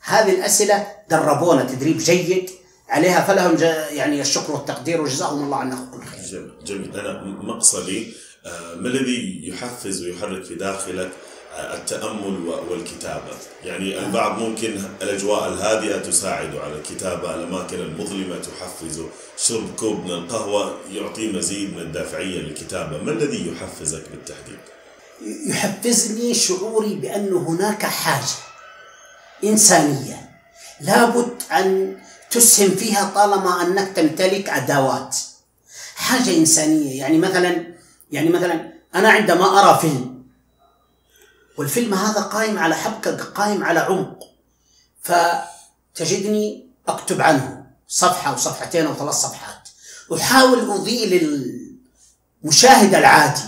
[0.00, 2.50] هذه الأسئلة دربونا تدريب جيد
[2.88, 3.56] عليها فلهم
[3.90, 6.52] يعني الشكر والتقدير وجزاهم الله عنا كل خير.
[6.64, 8.12] جميل أنا مقصدي
[8.46, 11.10] آه، ما الذي يحفز ويحرك في داخلك
[11.58, 13.32] التأمل والكتابة.
[13.64, 20.78] يعني البعض ممكن الأجواء الهادئة تساعده على الكتابة الأماكن المظلمة تحفزه شرب كوب من القهوة
[20.92, 23.02] يعطيه مزيد من الدافعية للكتابة.
[23.02, 24.58] ما الذي يحفزك بالتحديد؟
[25.46, 28.34] يحفزني شعوري بأن هناك حاجة
[29.44, 30.30] إنسانية.
[30.80, 31.96] لابد أن
[32.30, 35.16] تسهم فيها طالما أنك تمتلك أدوات.
[35.96, 36.98] حاجة إنسانية.
[36.98, 37.66] يعني مثلا
[38.12, 40.09] يعني مثلا أنا عندما أرى فيلم
[41.58, 44.18] والفيلم هذا قائم على حبكة قائم على عمق.
[45.02, 49.68] فتجدني أكتب عنه صفحة أو صفحتين أو ثلاث صفحات.
[50.14, 51.30] أحاول أضيء
[52.42, 53.42] للمشاهد العادي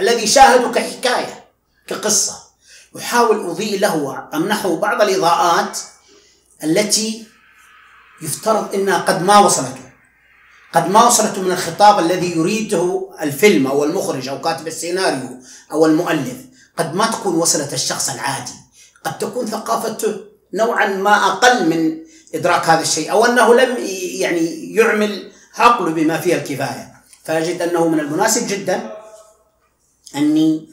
[0.00, 1.44] الذي شاهده كحكاية
[1.86, 2.42] كقصة.
[2.98, 5.78] أحاول أضيء له أمنحه بعض الإضاءات
[6.64, 7.26] التي
[8.22, 9.92] يفترض أنها قد ما وصلته.
[10.72, 16.51] قد ما وصلته من الخطاب الذي يريده الفيلم أو المخرج أو كاتب السيناريو أو المؤلف.
[16.78, 18.52] قد ما تكون وصلت الشخص العادي.
[19.04, 20.20] قد تكون ثقافته
[20.54, 21.98] نوعا ما أقل من
[22.34, 23.76] إدراك هذا الشيء أو أنه لم
[24.20, 26.92] يعني يعمل عقله بما فيه الكفاية.
[27.24, 28.96] فأجد أنه من المناسب جدا
[30.16, 30.68] أني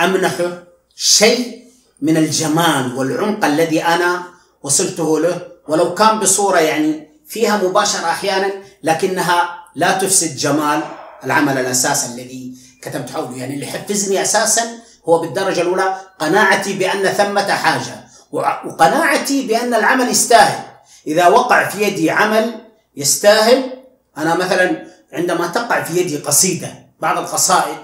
[0.00, 0.62] امنحه
[0.96, 1.66] شيء
[2.02, 4.22] من الجمال والعمق الذي أنا
[4.62, 10.82] وصلته له ولو كان بصورة يعني فيها مباشرة أحيانا لكنها لا تفسد جمال
[11.24, 13.36] العمل الاساسي الذي كتبت حوله.
[13.36, 14.62] يعني اللي حفزني أساسا
[15.08, 20.64] هو بالدرجة الأولى قناعتي بأن ثمة حاجة وقناعتي بأن العمل يستاهل.
[21.06, 22.60] إذا وقع في يدي عمل
[22.96, 23.82] يستاهل
[24.18, 27.78] أنا مثلا عندما تقع في يدي قصيدة بعض القصائد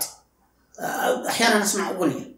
[0.80, 2.32] آه، أحيانا أسمع أغنية.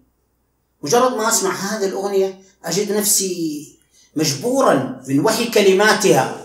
[0.83, 3.79] مجرد ما أسمع هذه الأغنية أجد نفسي
[4.16, 6.37] مجبورا من وحي كلماتها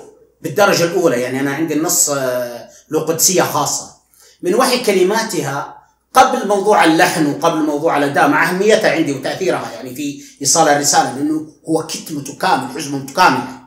[0.42, 1.22] بالدرجة الأولى.
[1.22, 3.96] يعني أنا عندي النص آه، له قدسية خاصة.
[4.42, 5.79] من وحي كلماتها
[6.14, 11.48] قبل موضوع اللحن وقبل موضوع الأداء مع أهميتها عندي وتأثيرها يعني في إيصال الرسالة لأنه
[11.70, 13.60] هو كت متكامل حزمة متكاملة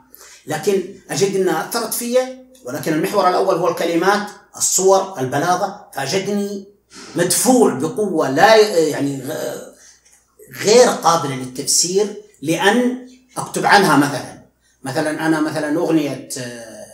[0.46, 6.64] لكن أجد أنها أثرت فيا ولكن المحور الأول هو الكلمات الصور البلاغة فأجدني
[7.16, 9.22] مدفوع بقوة لا يعني
[10.64, 14.42] غير قابلة للتفسير لأن أكتب عنها مثلا.
[14.82, 16.84] مثلا أنا مثلا أغنية آه،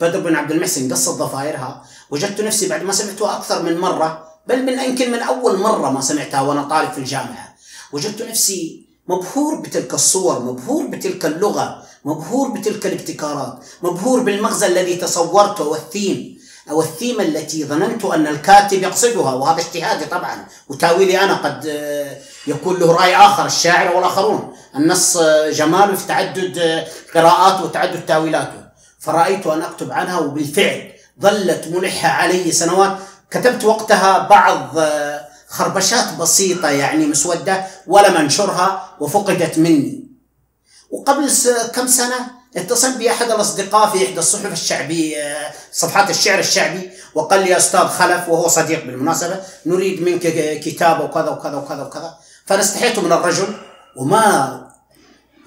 [0.00, 4.62] بدر بن عبد المحسن قصة ضفايرها وجدت نفسي بعد ما سمعتها أكثر من مرة بل
[4.62, 7.54] من يمكن من أول مرة ما سمعتها وأنا طالب في الجامعة.
[7.92, 15.64] وجدت نفسي مبهور بتلك الصور مبهور بتلك اللغة مبهور بتلك الابتكارات مبهور بالمغزى الذي تصورته
[15.64, 16.38] والثيم
[16.70, 20.46] أو الثيمة التي ظننت أن الكاتب يقصدها وهذا اجتهادي طبعا.
[20.68, 26.58] وتاويلي أنا قد آه، يكون له رأي آخر الشاعر والآخرون النص آه، جماله في تعدد
[26.58, 28.62] آه، قراءاته وتعدد تاويلاته.
[28.98, 32.98] فرأيت أن أكتب عنها وبالفعل ظلت ملحة علي سنوات.
[33.32, 34.78] كتبت وقتها بعض
[35.48, 40.08] خربشات بسيطة يعني مسودة ولم أنشرها وفقدت مني.
[40.90, 41.30] وقبل
[41.74, 45.36] كم سنة اتصل بي أحد الأصدقاء في إحدى الصحف الشعبية
[45.72, 50.26] صفحات الشعر الشعبي وقال لي يا أستاذ خلف وهو صديق بالمناسبة نريد منك
[50.60, 52.14] كتابه وكذا وكذا وكذا وكذا.
[52.46, 53.54] فانا استحيت من الرجل
[53.96, 54.22] وما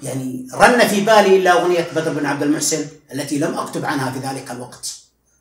[0.02, 4.18] يعني رن في بالي إلا أغنية بدر بن عبد المحسن التي لم أكتب عنها في
[4.18, 4.88] ذلك الوقت.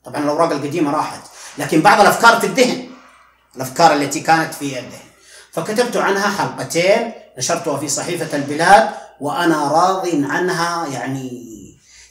[0.05, 1.21] طبعا الأوراق القديمة راحت.
[1.57, 2.87] لكن بعض الأفكار في الذهن
[3.55, 5.05] الأفكار التي كانت في الذهن.
[5.51, 8.89] فكتبت عنها حلقتين نشرتها في صحيفة البلاد
[9.19, 11.45] وأنا راض عنها يعني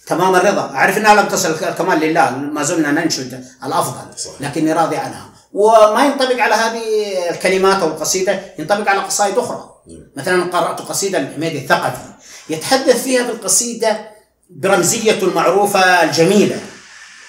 [0.07, 0.71] تمام الرضا.
[0.75, 4.07] أعرف أنها لم تصل الكمال لله ما زلنا ننشد الأفضل
[4.41, 5.29] لكني راضي عنها.
[5.53, 6.83] وما ينطبق على هذه
[7.31, 9.71] الكلمات أو القصيدة ينطبق على قصائد أخرى.
[10.17, 12.05] مثلا قرأت قصيدة للحميدي الثقفي.
[12.49, 14.11] يتحدث فيها في القصيدة
[14.51, 16.61] برمزيته المعروفة الجميلة.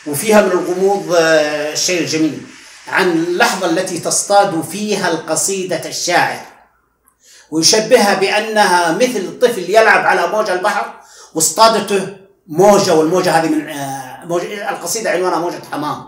[0.07, 2.41] وفيها من الغموض آه، الشيء الجميل.
[2.87, 6.45] عن اللحظة التي تصطاد فيها القصيدة الشاعر.
[7.51, 10.93] ويشبهها بأنها مثل طفل يلعب على موج البحر
[11.33, 16.05] واصطادته موجة والموجة هذه من آه، موجة القصيدة عنوانها موجة حمام.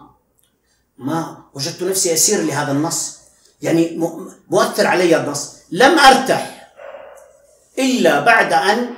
[0.98, 3.18] ما وجدت نفسي أسير لهذا النص.
[3.62, 3.98] يعني
[4.50, 5.54] مؤثر علي النص.
[5.72, 6.70] لم أرتاح
[7.80, 8.90] إلا بعد أن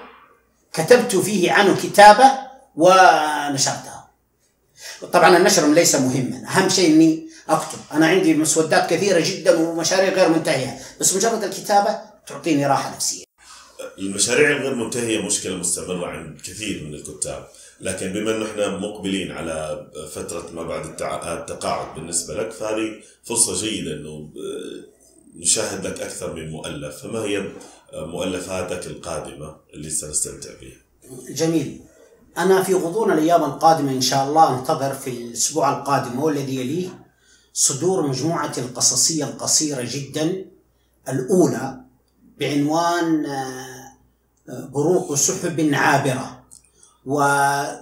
[0.74, 2.32] كتبت فيه عنه كتابة
[2.76, 3.89] ونشرتها
[5.14, 6.44] طبعا النشر ليس مهما.
[6.50, 7.78] أهم شيء أني أكتب.
[7.92, 10.80] أنا عندي مسودات كثيرة جدا ومشاريع غير منتهية.
[11.00, 13.24] بس مجرد الكتابة تعطيني راحة نفسية.
[13.98, 17.48] المشاريع الغير منتهية مشكلة مستمرة عند كثير من الكتاب.
[17.82, 22.92] لكن بما انه إحنا مقبلين على فترة ما بعد التقاعد بالنسبة لك فهذه
[23.24, 24.30] فرصة جيدة إنه
[25.36, 26.96] نشاهد لك أكثر من مؤلف.
[26.96, 27.44] فما هي
[27.94, 30.78] مؤلفاتك القادمة اللي سنستمتع بها؟
[31.30, 31.82] جميل.
[32.38, 36.90] أنا في غضون الأيام القادمة إن شاء الله انتظر في الأسبوع القادم والذي يليه
[37.54, 40.46] صدور مجموعة القصصية القصيرة جدا.
[41.10, 41.82] الأولى
[42.40, 43.96] بعنوان آه،
[44.74, 46.40] بروق سحب عابرة
[47.06, 47.78] وتولى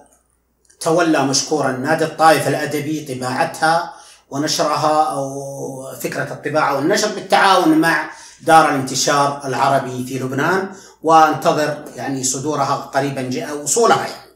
[1.26, 1.72] مشكورا.
[1.72, 3.94] نادي الطائف الأدبي طباعتها
[4.30, 8.10] ونشرها أو فكرة الطباعة والنشر بالتعاون مع
[8.42, 10.70] دار الانتشار العربي في لبنان.
[11.04, 14.27] وانتظر يعني صدورها قريبا وصولها يعني.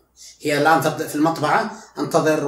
[0.41, 2.45] هي الآن في المطبعة أنتظر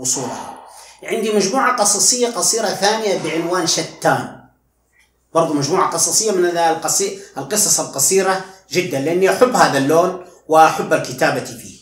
[0.00, 0.60] وصولها
[1.02, 4.40] عندي مجموعة قصصية قصيرة ثانية بعنوان شتان.
[5.34, 6.44] برضو مجموعة قصصية من
[7.36, 11.80] القصص القصيرة جدا لأني أحب هذا اللون وحب الكتابة فيه.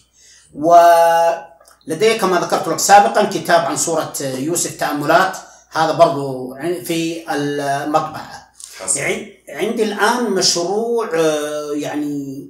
[0.54, 5.36] ولدي كما ذكرت لك سابقا كتاب عن سورة يوسف تأملات.
[5.70, 8.48] هذا برضو في المطبعة.
[8.96, 11.16] يعني عندي الآن مشروع
[11.74, 12.48] يعني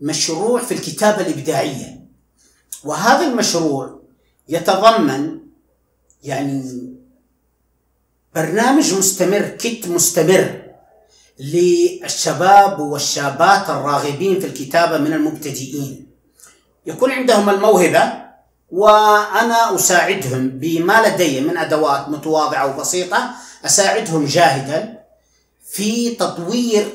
[0.00, 1.99] مشروع في الكتابة الإبداعية.
[2.84, 4.00] وهذا المشروع
[4.48, 5.38] يتضمن
[6.22, 6.64] يعني
[8.34, 10.62] برنامج مستمر كت مستمر
[11.38, 16.06] للشباب والشابات الراغبين في الكتابة من المبتدئين.
[16.86, 18.12] يكون عندهم الموهبة
[18.70, 23.30] وأنا أساعدهم بما لدي من أدوات متواضعة وبسيطة
[23.64, 25.00] أساعدهم جاهدا
[25.70, 26.86] في تطوير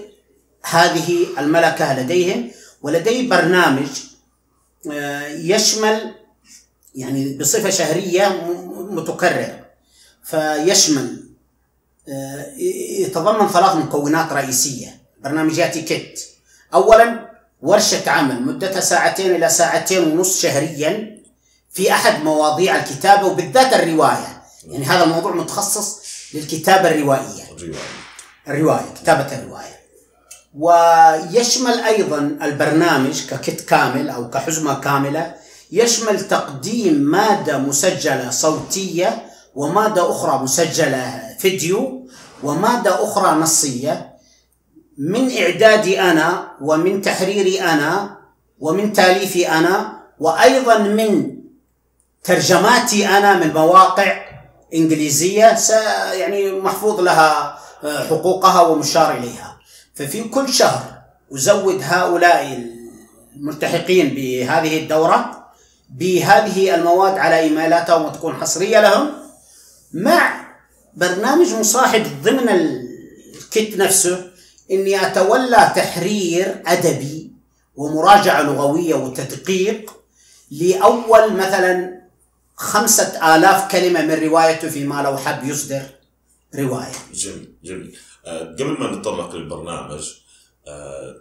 [0.64, 3.88] هذه الملكة لديهم ولدي برنامج
[5.30, 6.16] يشمل
[6.96, 8.28] يعني بصفة شهرية
[8.76, 9.66] متكرر.
[10.24, 11.26] فيشمل
[12.10, 12.54] آه،
[13.00, 16.22] يتضمن ثلاث مكونات رئيسية برنامجات كيت
[16.74, 21.22] أولا ورشة عمل مدتها ساعتين إلى ساعتين ونص شهريا
[21.72, 24.44] في أحد مواضيع الكتابة وبالذات الرواية.
[24.68, 26.00] يعني هذا الموضوع متخصص
[26.34, 27.44] للكتابة الروائية.
[27.52, 27.80] الرواية.
[28.48, 29.80] الرواية كتابة الرواية.
[30.60, 35.36] ويشمل أيضا البرنامج ككت كامل أو كحزمة كاملة
[35.72, 42.08] يشمل تقديم مادة مسجلة صوتية ومادة أخرى مسجلة فيديو
[42.44, 44.16] ومادة أخرى نصية.
[44.98, 48.18] من إعدادي أنا ومن تحريري أنا
[48.60, 51.36] ومن تأليفي أنا وأيضا من
[52.24, 54.26] ترجماتي أنا من مواقع
[54.74, 55.58] إنجليزية
[56.14, 59.55] يعني محفوظ لها آه، حقوقها ومشار إليها.
[59.96, 61.02] ففي كل شهر
[61.34, 62.70] أزود هؤلاء
[63.36, 65.46] الملتحقين بهذه الدورة
[65.90, 69.10] بهذه المواد على إيميلاتهم وتكون حصرية لهم
[69.94, 70.46] مع
[70.94, 74.32] برنامج مصاحب ضمن الكيت نفسه
[74.72, 77.32] إني أتولى تحرير أدبي
[77.76, 79.94] ومراجعة لغوية وتدقيق
[80.52, 82.02] لأول مثلا
[82.56, 85.82] خمسة آلاف كلمة من روايته فيما لو حب يصدر
[86.56, 86.92] رواية.
[87.14, 87.98] جميل جميل.
[88.28, 90.14] قبل ما نتطرق للبرنامج
[90.68, 91.16] آه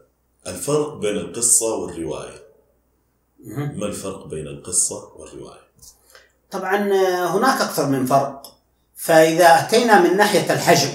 [0.46, 2.44] الفرق بين القصة والرواية.
[3.76, 5.64] ما الفرق بين القصة والرواية؟
[6.50, 8.42] طبعا آه، هناك أكثر من فرق.
[8.96, 10.90] فإذا أتينا من ناحية الحجم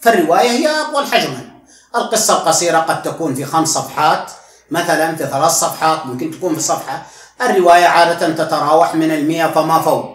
[0.00, 1.50] فالرواية هي أطول حجما.
[1.96, 4.32] القصة القصيرة قد تكون في خمس صفحات
[4.70, 7.06] مثلا في ثلاث صفحات ممكن تكون في صفحة.
[7.40, 10.13] الرواية عادة تتراوح من المئة فما فوق.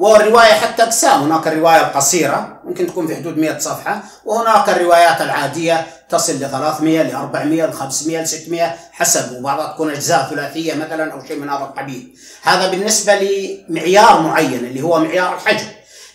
[0.00, 1.22] والرواية حتى أقسام.
[1.22, 7.02] هناك الرواية القصيرة ممكن تكون في حدود 100 صفحة وهناك الروايات العادية تصل ل 300
[7.02, 11.50] ل 400 ل 500 ل 600 حسب وبعضها تكون أجزاء ثلاثية مثلا أو شيء من
[11.50, 12.16] هذا القبيل.
[12.42, 15.66] هذا بالنسبة لمعيار معين اللي هو معيار الحجم.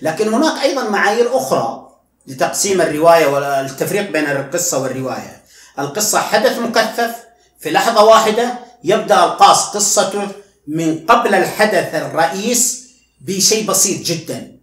[0.02, 1.88] لكن هناك أيضا معايير أخرى
[2.28, 5.44] لتقسيم الرواية والتفريق بين القصة والرواية.
[5.80, 7.16] القصة حدث مكثف
[7.60, 10.28] في لحظة واحدة يبدأ القاص قصته
[10.68, 12.85] من قبل الحدث الرئيس
[13.22, 14.56] بشيء بسيط جدا.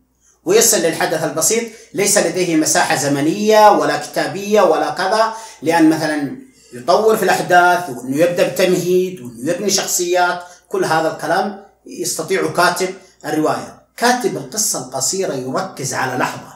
[0.44, 5.32] ويصل للحدث البسيط ليس لديه مساحة زمنية ولا كتابية ولا كذا
[5.62, 6.38] لأن مثلا
[6.72, 12.94] يطور في الأحداث وأنه يبدأ بتمهيد وأنه يبني شخصيات كل هذا الكلام يستطيع كاتب
[13.24, 13.82] الرواية.
[13.96, 16.52] كاتب القصة القصيرة يركز على لحظة.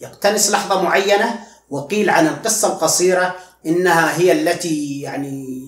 [0.00, 1.40] يقتنس لحظة معينة
[1.70, 3.36] وقيل عن القصة القصيرة
[3.66, 5.60] إنها هي التي يعني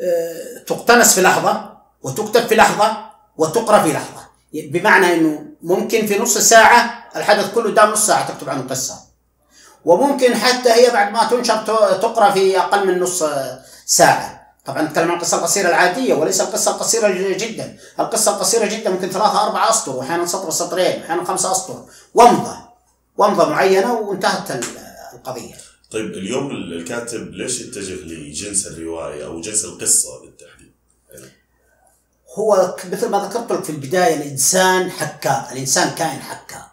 [0.00, 2.96] آه، تقتنس في لحظة وتكتب في لحظة
[3.36, 4.15] وتقرأ في لحظة.
[4.52, 8.94] بمعنى أنه ممكن في نص ساعة الحدث كله دام نص ساعة تكتب عنه قصة.
[9.84, 11.56] وممكن حتى هي بعد ما تنشر
[12.02, 13.24] تقرأ في أقل من نص
[13.86, 14.36] ساعة.
[14.64, 17.76] طبعا نتكلم عن القصة القصيرة العادية وليس القصة القصيرة جدا.
[18.00, 21.84] القصة القصيرة جدا ممكن ثلاثة أربعة أسطر وأحيانا سطر سطرين أحيانا خمسة أسطر.
[22.14, 22.56] ومضة.
[23.16, 24.64] ومضة معينة وانتهت
[25.14, 25.54] القضية.
[25.90, 30.35] طيب اليوم الكاتب ليش يتجه لجنس الرواية أو جنس بالتحديد؟
[32.36, 36.66] هو مثل ما ذكرت لك في البداية الإنسان حكاء الإنسان كائن حكاء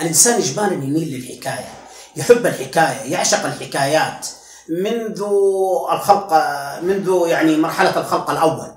[0.00, 1.68] الإنسان إجمالا يميل للحكاية
[2.16, 4.26] يحب الحكاية يعشق الحكايات
[4.68, 5.22] منذ
[5.92, 6.32] الخلق
[6.82, 8.74] منذ يعني مرحلة الخلق الأول.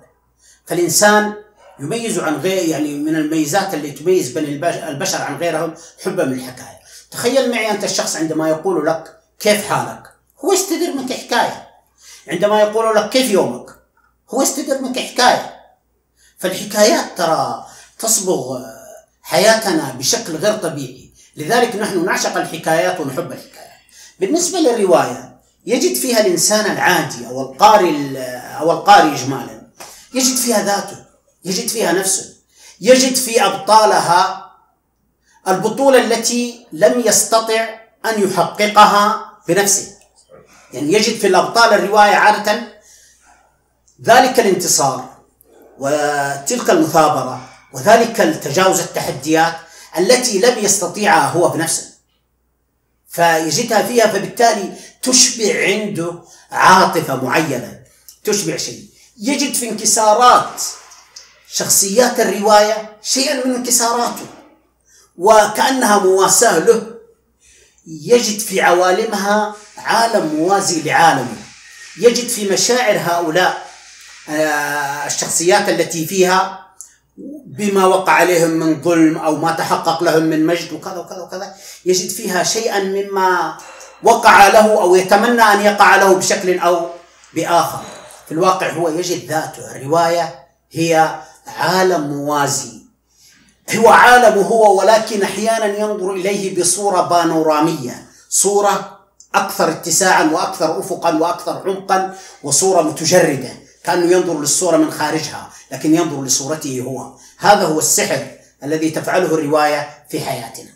[0.66, 1.34] فالإنسان
[1.80, 5.74] يميز عن غير يعني من الميزات اللي تميز بين البشر عن غيرهم
[6.04, 6.78] حبا من الحكاية.
[7.12, 10.04] تخيل معي أنت الشخص عندما يقول لك كيف حالك؟
[10.46, 11.68] هو يستدر منك حكاية.
[12.28, 13.70] عندما يقول لك كيف يومك؟
[14.30, 15.57] هو يستدر منك حكاية.
[16.38, 17.66] فالحكايات ترى
[18.00, 18.62] تصبغ
[19.22, 21.12] حياتنا بشكل غير طبيعي.
[21.36, 23.68] لذلك نحن نعشق الحكايات ونحب الحكايات.
[24.20, 28.18] بالنسبة للرواية يجد فيها الإنسان العادي أو القارئ
[28.60, 29.62] أو القارئ إجمالا.
[30.14, 31.06] يجد فيها ذاته
[31.46, 32.34] يجد فيها نفسه.
[32.82, 34.52] يجد في أبطالها
[35.48, 39.98] البطولة التي لم يستطع أن يحققها بنفسه.
[40.74, 42.62] يعني يجد في الأبطال الرواية عادة
[44.04, 45.17] ذلك الانتصار.
[45.80, 49.56] وتلك المثابرة وذلك التجاوز التحديات
[49.98, 51.84] التي لم يستطيعها هو بنفسه.
[53.10, 56.22] فيجدها فيها فبالتالي تشبع عنده
[56.52, 57.80] عاطفة معينة
[58.24, 58.86] تشبع شيء.
[59.22, 60.62] يجد في انكسارات
[61.52, 64.26] شخصيات الرواية شيئا من انكساراته
[65.18, 66.98] وكأنها مواساة له.
[67.88, 71.36] يجد في عوالمها عالم موازي لعالمه.
[72.00, 73.67] يجد في مشاعر هؤلاء
[74.30, 76.68] الشخصيات التي فيها
[77.46, 81.56] بما وقع عليهم من ظلم أو ما تحقق لهم من مجد وكذا وكذا وكذا
[81.86, 83.58] يجد فيها شيئا مما
[84.04, 86.86] وقع له أو يتمنى أن يقع له بشكل أو
[87.34, 87.82] بآخر.
[88.26, 90.36] في الواقع هو يجد ذاته الرواية
[90.72, 92.78] هي عالم موازي.
[93.76, 99.00] هو عالم هو ولكن أحيانا ينظر إليه بصورة بانورامية صورة
[99.36, 103.67] أكثر اتساعا وأكثر افقا وأكثر عمقا وصورة متجردة.
[103.88, 107.16] كانه ينظر للصورة من خارجها لكن ينظر لصورته هو.
[107.38, 108.28] هذا هو السحر
[108.64, 110.70] الذي تفعله الرواية في حياتنا.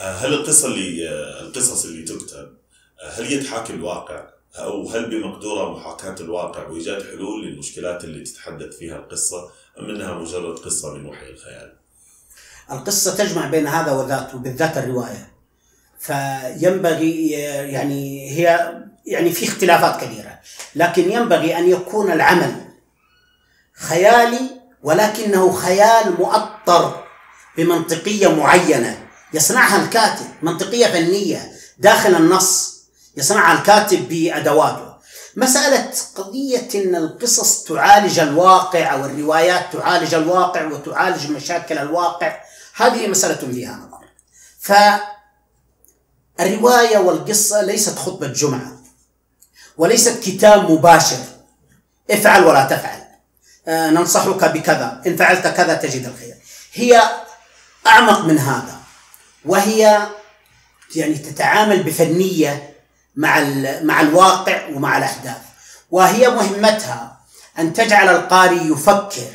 [0.00, 2.48] آه، هل القصة اللي آه، القصص اللي تكتب
[3.02, 8.76] آه، هل هي تحاكي الواقع؟ أو هل بمقدورها محاكاة الواقع وإيجاد حلول للمشكلات اللي تتحدث
[8.76, 11.72] فيها القصة؟ أم إنها مجرد قصة من وحي الخيال؟
[12.72, 15.32] القصة تجمع بين هذا وذاك وبالذات الرواية.
[15.98, 18.74] فينبغي يعني هي
[19.08, 20.38] يعني في اختلافات كبيرة.
[20.74, 22.64] لكن ينبغي أن يكون العمل
[23.76, 24.50] خيالي
[24.82, 27.04] ولكنه خيال مؤطر
[27.56, 29.06] بمنطقية معينة.
[29.32, 32.78] يصنعها الكاتب منطقية فنية داخل النص.
[33.16, 34.88] يصنعها الكاتب بأدواته.
[35.36, 42.40] مسألة قضية أن القصص تعالج الواقع أو الروايات تعالج الواقع وتعالج مشاكل الواقع
[42.76, 43.98] هذه مسألة فيها نظر.
[46.38, 48.77] فالرواية والقصة ليست خطبة جمعة.
[49.78, 51.24] وليست كتاب مباشر.
[52.10, 53.00] افعل ولا تفعل.
[53.68, 55.02] آه ننصحك بكذا.
[55.06, 56.34] إن فعلت كذا تجد الخير.
[56.72, 57.02] هي
[57.86, 58.78] أعمق من هذا.
[59.44, 60.08] وهي
[60.96, 62.74] يعني تتعامل بفنية
[63.16, 63.40] مع
[63.82, 65.42] مع الواقع ومع الأحداث.
[65.90, 67.20] وهي مهمتها
[67.58, 69.30] أن تجعل القارئ يفكر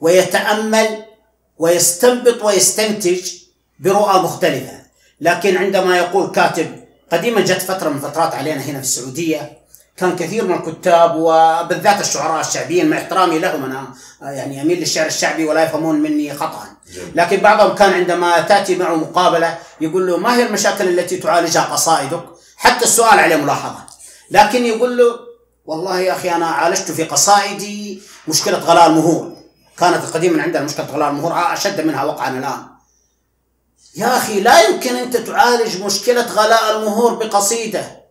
[0.00, 1.04] ويتأمل
[1.58, 3.32] ويستنبط ويستنتج
[3.78, 4.82] برؤى مختلفة.
[5.20, 9.61] لكن عندما يقول كاتب قديما جت فترة من فترات علينا هنا في السعودية
[10.02, 15.44] كان كثير من الكتاب وبالذات الشعراء الشعبيين مع احترامي لهم أنا يعني أميل للشعر الشعبي
[15.44, 16.66] ولا يفهمون مني خطا.
[17.14, 22.24] لكن بعضهم كان عندما تأتي معه مقابلة يقول له ما هي المشاكل التي تعالجها قصائدك؟
[22.56, 23.78] حتى السؤال عليه ملاحظة.
[24.30, 25.18] لكن يقول له
[25.66, 29.36] والله يا أخي أنا عالجت في قصائدي مشكلة غلاء المهور
[29.78, 32.62] كانت قديما عندنا مشكلة غلاء المهور أشد منها وقعا الآن.
[33.96, 38.02] يا أخي لا يمكن أنت تعالج مشكلة غلاء المهور بقصيدة.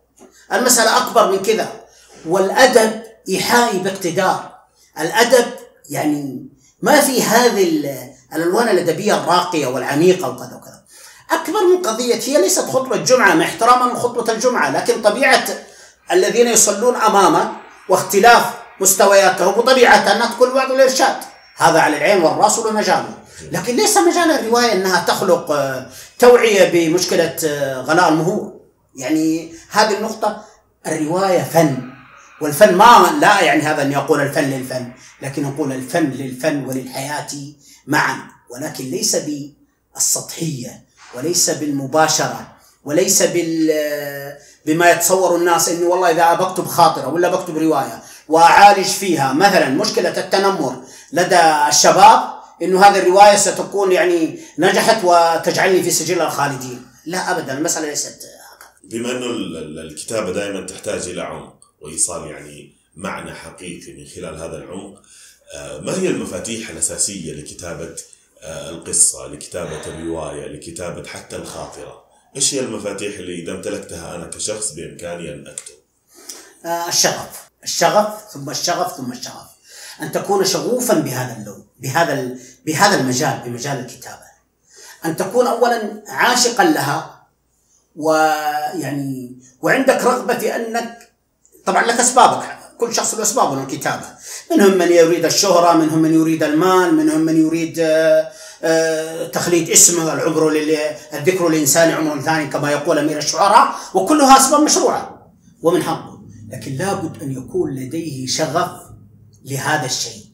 [0.52, 1.81] المسألة أكبر من كذا.
[2.26, 4.52] والأدب إيحائي باقتدار.
[5.00, 5.46] الأدب
[5.90, 6.48] يعني
[6.82, 7.94] ما في هذه
[8.32, 10.82] الألوان الأدبية الراقية والعميقة وكذا وكذا.
[11.30, 15.44] أكبر من قضيه هي ليست خطبه جمعة مع احتراما خطبه الجمعة لكن طبيعة
[16.12, 17.52] الذين يصلون أمامه
[17.88, 18.44] واختلاف
[18.80, 21.16] مستوياتهم وطبيعه ان تكون بعض الارشاد
[21.56, 23.14] هذا على العين والرأس وله مجاله
[23.52, 25.86] لكن ليس مجال الرواية أنها تخلق آه،
[26.18, 28.52] توعية بمشكلة آه، غلاء المهور.
[28.96, 30.44] يعني هذه النقطة
[30.86, 31.91] الرواية فن.
[32.42, 37.28] والفن ما لا يعني هذا أن يقول الفن للفن لكن نقول الفن للفن وللحياة
[37.86, 38.16] معا
[38.50, 39.16] ولكن ليس
[39.94, 40.84] بالسطحية
[41.14, 42.52] وليس بالمباشرة
[42.84, 43.72] وليس بال
[44.66, 50.20] بما يتصور الناس انه والله إذا بكتب خاطرة ولا بكتب رواية وأعالج فيها مثلا مشكلة
[50.20, 50.82] التنمر
[51.12, 52.20] لدى الشباب
[52.62, 56.86] إنه هذه الرواية ستكون يعني نجحت وتجعلني في سجل الخالدين.
[57.06, 58.70] لا ابدا المسألة ليست هكذا.
[58.84, 59.26] بما إنه
[59.82, 61.51] الكتابة دائما تحتاج إلى عمق.
[61.82, 65.02] وإيصال يعني معنى حقيقي من خلال هذا العمق.
[65.54, 67.96] آه، ما هي المفاتيح الأساسية لكتابة
[68.40, 72.04] آه، القصة لكتابة الرواية لكتابة حتى الخاطرة؟
[72.36, 75.74] إيش هي المفاتيح اللي إذا امتلكتها أنا كشخص بإمكاني أن أكتب؟
[76.64, 77.50] آه، الشغف.
[77.64, 79.52] الشغف ثم الشغف ثم الشغف.
[80.02, 84.32] أن تكون شغوفا بهذا اللون بهذا بهذا المجال بمجال الكتابة.
[85.04, 87.26] أن تكون اولا عاشقا لها
[87.96, 91.01] ويعني وعندك رغبة في أنك
[91.66, 92.58] طبعا لك أسبابك.
[92.78, 94.06] كل شخص له أسبابه للكتابه
[94.50, 98.32] منهم من يريد الشهرة منهم من يريد المال منهم من يريد آه،
[98.62, 100.52] آه، تخليد اسمه العمر
[101.12, 103.74] الذكر الانسان عمر ثاني كما يقول أمير الشعراء.
[103.94, 105.32] وكلها أسباب مشروعة
[105.62, 106.22] ومن حقه.
[106.48, 108.70] لكن لابد أن يكون لديه شغف
[109.44, 110.24] لهذا الشيء.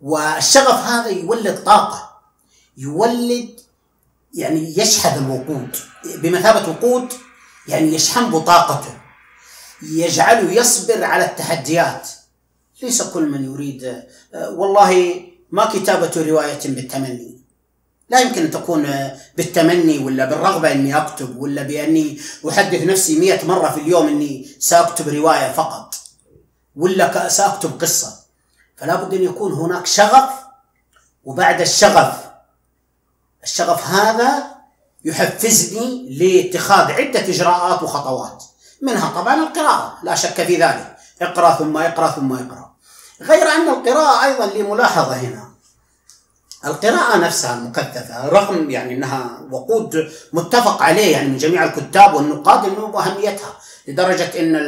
[0.00, 2.10] والشغف هذا يولد طاقة.
[2.76, 3.60] يولد
[4.34, 5.76] يعني يشحذ الوقود.
[6.22, 7.12] بمثابة وقود
[7.68, 9.03] يعني يشحن بطاقته
[9.82, 12.08] يجعله يصبر على التحديات.
[12.82, 13.84] ليس كل من يريد
[14.34, 17.38] آه، والله ما كتابة رواية بالتمني.
[18.08, 23.46] لا يمكن أن تكون آه، بالتمني ولا بالرغبة أني أكتب ولا بأني أحدث نفسي مئة
[23.46, 25.94] مرة في اليوم أني سأكتب رواية فقط
[26.76, 28.16] ولا سأكتب قصة.
[28.76, 30.30] فلا بد أن يكون هناك شغف
[31.24, 32.24] وبعد الشغف
[33.42, 34.54] الشغف هذا
[35.04, 38.44] يحفزني لاتخاذ عدة إجراءات وخطوات.
[38.82, 40.96] منها طبعا القراءة لا شك في ذلك.
[41.22, 42.74] اقرأ ثم اقرأ ثم اقرأ.
[43.22, 45.54] غير أن القراءة أيضا لملاحظة هنا.
[46.66, 53.00] القراءة نفسها المكثفة رغم يعني أنها وقود متفق عليه يعني من جميع الكتاب والنقاد أنه
[53.00, 53.56] أهميتها
[53.88, 54.60] لدرجة أن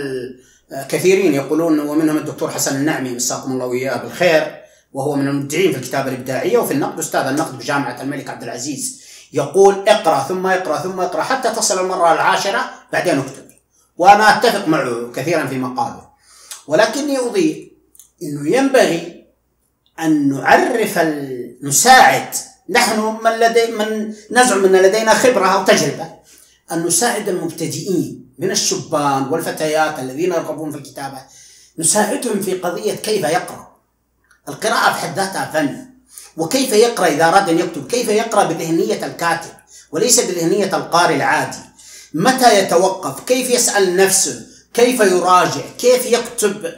[0.73, 4.57] الكثيرين يقولون ومنهم الدكتور حسن النعمي مساكم الله وإياه بالخير
[4.93, 9.03] وهو من المبدعين في الكتابة الإبداعية وفي النقد أستاذ النقد بجامعة الملك عبد العزيز
[9.33, 13.46] يقول اقرأ ثم اقرأ ثم اقرأ حتى تصل المرة العاشرة بعدين اكتب.
[13.99, 16.09] وأنا أتفق معه كثيرا في مقاله.
[16.67, 17.57] ولكني أضيف
[18.23, 19.27] أنه ينبغي
[20.01, 20.99] أن نعرف
[21.63, 22.35] نساعد.
[22.69, 26.07] نحن من لدي من نزعم أن لدينا خبرة أو تجربة.
[26.73, 31.19] أن نساعد المبتدئين من الشبان والفتيات الذين يرغبون في الكتابة.
[31.79, 33.77] نساعدهم في قضية كيف يقرأ.
[34.49, 35.87] القراءة في حد ذاتها فن.
[36.37, 37.87] وكيف يقرأ إذا أراد أن يكتب.
[37.87, 39.51] كيف يقرأ بذهنية الكاتب
[39.93, 41.66] وليس بذهنية القارئ العادي.
[42.17, 46.73] متى يتوقف؟ كيف يسأل نفسه؟ كيف يراجع؟ كيف يكتب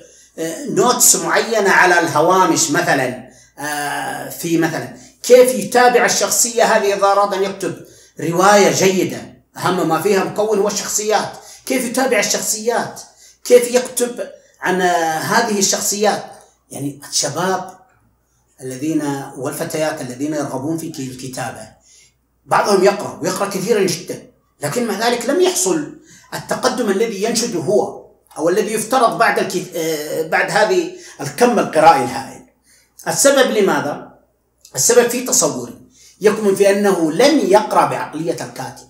[0.68, 7.34] نوتس آه، معينة على الهوامش مثلا؟ آه، في مثلا كيف يتابع الشخصية هذه إذا أراد
[7.34, 7.76] أن يكتب
[8.20, 9.18] رواية جيدة؟
[9.56, 11.32] أهم ما فيها مكون هو الشخصيات.
[11.66, 13.00] كيف يتابع الشخصيات؟
[13.44, 14.28] كيف يكتب
[14.60, 14.82] عن
[15.20, 16.24] هذه الشخصيات؟
[16.70, 17.78] يعني الشباب
[18.60, 19.02] الذين
[19.36, 21.68] والفتيات الذين يرغبون في الكتابة
[22.46, 24.27] بعضهم يقرأ ويقرأ كثيرا جدا.
[24.62, 25.92] لكن مع ذلك لم يحصل
[26.34, 28.04] التقدم الذي ينشده هو
[28.38, 29.66] أو الذي يفترض بعد.
[29.76, 32.42] آه، بعد هذه الكم القرائي الهائل.
[33.08, 34.18] السبب لماذا؟
[34.74, 35.74] السبب في تصوري
[36.20, 38.88] يكمن في أنه لم يقرأ بعقلية الكاتب.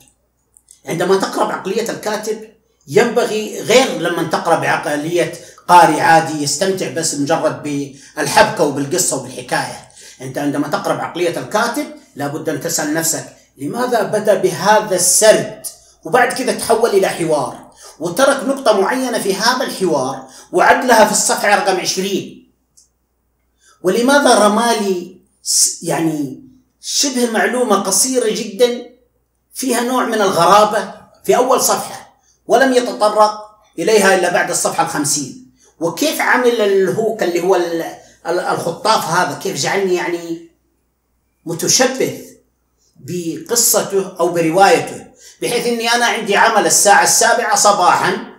[0.86, 2.48] عندما تقرأ بعقلية الكاتب
[2.88, 5.32] ينبغي غير لما تقرأ بعقلية
[5.68, 9.88] قارئ عادي يستمتع بس مجرد بالحبكة وبالقصة وبالحكاية.
[10.20, 15.66] أنت عندما تقرأ بعقلية الكاتب لابد أن تسأل نفسك لماذا بدا بهذا السرد؟
[16.04, 21.76] وبعد كذا تحول إلى حوار وترك نقطة معينة في هذا الحوار وعدلها في الصفحة رقم
[21.76, 22.08] 20
[23.82, 25.20] ولماذا رمالي
[25.82, 26.44] يعني
[26.80, 28.90] شبه معلومة قصيرة جدا
[29.54, 30.94] فيها نوع من الغرابة
[31.24, 35.50] في أول صفحة ولم يتطرق إليها إلا بعد الصفحة الخمسين.
[35.80, 37.58] وكيف عمل الهوك اللي هو
[38.26, 40.48] الخطاف هذا؟ كيف جعلني يعني
[41.46, 42.27] متشبث
[43.00, 45.06] بقصته أو بروايته
[45.42, 48.38] بحيث أني أنا عندي عمل الساعة السابعة صباحا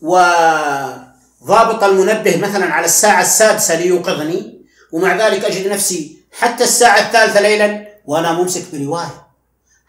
[0.00, 7.88] وضابط المنبه مثلا على الساعة السادسة ليوقظني ومع ذلك أجد نفسي حتى الساعة الثالثة ليلا
[8.04, 9.26] وأنا ممسك برواية.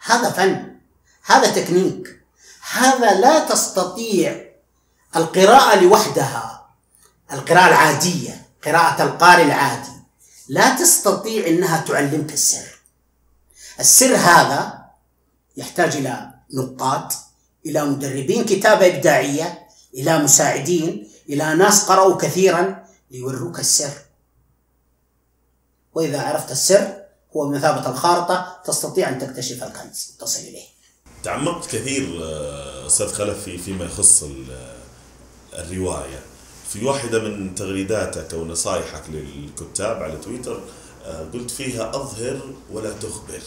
[0.04, 0.76] هذا فن
[1.24, 2.20] هذا تكنيك
[2.72, 4.44] هذا لا تستطيع
[5.16, 6.66] القراءة لوحدها
[7.32, 9.92] القراءة العادية قراءة القارئ العادي.
[10.48, 12.79] لا تستطيع إنها تعلمك السر.
[13.80, 14.84] السر هذا
[15.56, 17.12] يحتاج إلى نقاط
[17.66, 19.58] إلى مدربين كتابة إبداعية
[19.94, 23.92] إلى مساعدين إلى ناس قرأوا كثيرا ليوروك السر.
[25.94, 27.02] وإذا عرفت السر
[27.36, 30.64] هو بمثابه الخارطة تستطيع أن تكتشف الكنز تصل إليه.
[31.22, 34.76] تعمقت كثير آه، أستاذ خلف في فيما يخص ال-
[35.52, 36.20] الرواية.
[36.68, 40.60] في واحدة من تغريداتك أو نصائحك للكتاب على تويتر
[41.04, 43.40] آه، قلت فيها أظهر ولا تخبر.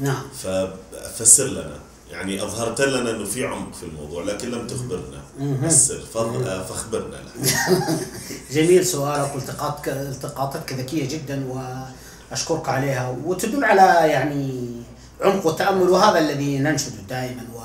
[0.00, 0.22] نعم.
[0.42, 1.78] ففسر لنا.
[2.10, 5.22] يعني أظهرت لنا إنه في عمق في الموضوع لكن لم تخبرنا.
[5.66, 7.52] السر آه، فاخبرنا له
[8.54, 11.46] جميل سؤالك والتقاطك التقاطاتك ذكيه جدا
[12.30, 13.16] وأشكرك عليها.
[13.24, 14.70] وتدل على يعني
[15.22, 17.42] عمق وتأمل وهذا الذي ننشده دائما.
[17.56, 17.60] و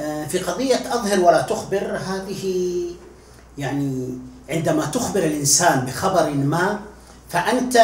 [0.00, 2.74] آه، في قضية أظهر ولا تخبر هذه
[3.58, 4.08] يعني
[4.48, 6.80] عندما تخبر الإنسان بخبر ما
[7.30, 7.78] فأنت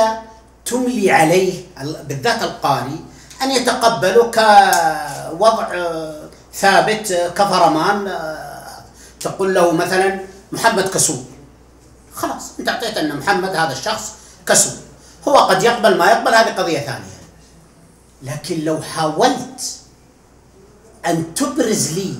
[0.64, 2.96] تملي عليه ال- بالذات القارئ
[3.42, 5.68] أن يتقبله كوضع
[6.54, 8.18] ثابت كفرمان
[9.20, 10.20] تقول له مثلا
[10.52, 11.24] محمد كسول
[12.14, 14.12] خلاص أنت أعطيت أن محمد هذا الشخص
[14.46, 14.72] كسول
[15.28, 17.12] هو قد يقبل ما يقبل هذه قضية ثانية.
[18.22, 19.60] لكن لو حاولت
[21.06, 22.14] أن تبرز لي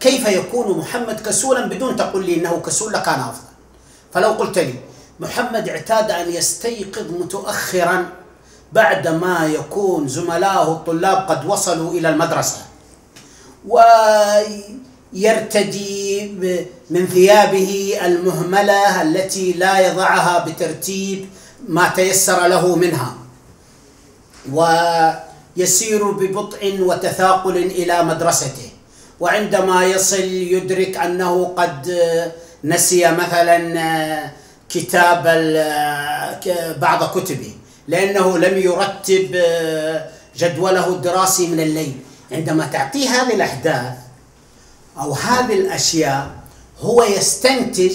[0.00, 3.48] كيف يكون محمد كسولا بدون تقول لي إنه كسول لكان أفضل.
[4.14, 4.74] فلو قلت لي
[5.20, 8.08] محمد اعتاد أن يستيقظ متاخرا
[8.74, 12.58] بعدما يكون زملائه الطلاب قد وصلوا إلى المدرسة
[15.14, 16.26] ويرتدي
[16.90, 21.28] من ثيابه المهملة التي لا يضعها بترتيب
[21.68, 23.14] ما تيسر له منها
[24.52, 28.70] ويسير ببطء وتثاقل إلى مدرسته.
[29.20, 31.94] وعندما يصل يدرك أنه قد
[32.64, 34.32] نسي مثلا آه،
[34.68, 37.52] كتاب آه، بعض كتبه.
[37.88, 41.96] لأنه لم يرتب آه، جدوله الدراسي من الليل.
[42.32, 43.92] عندما تعطيه هذه الأحداث
[44.98, 46.30] أو هذه الأشياء
[46.80, 47.92] هو يستنتج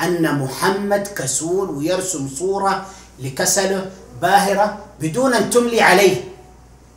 [0.00, 2.86] أن محمد كسول ويرسم صورة
[3.18, 3.90] لكسله
[4.22, 6.24] باهرة بدون أن تملي عليه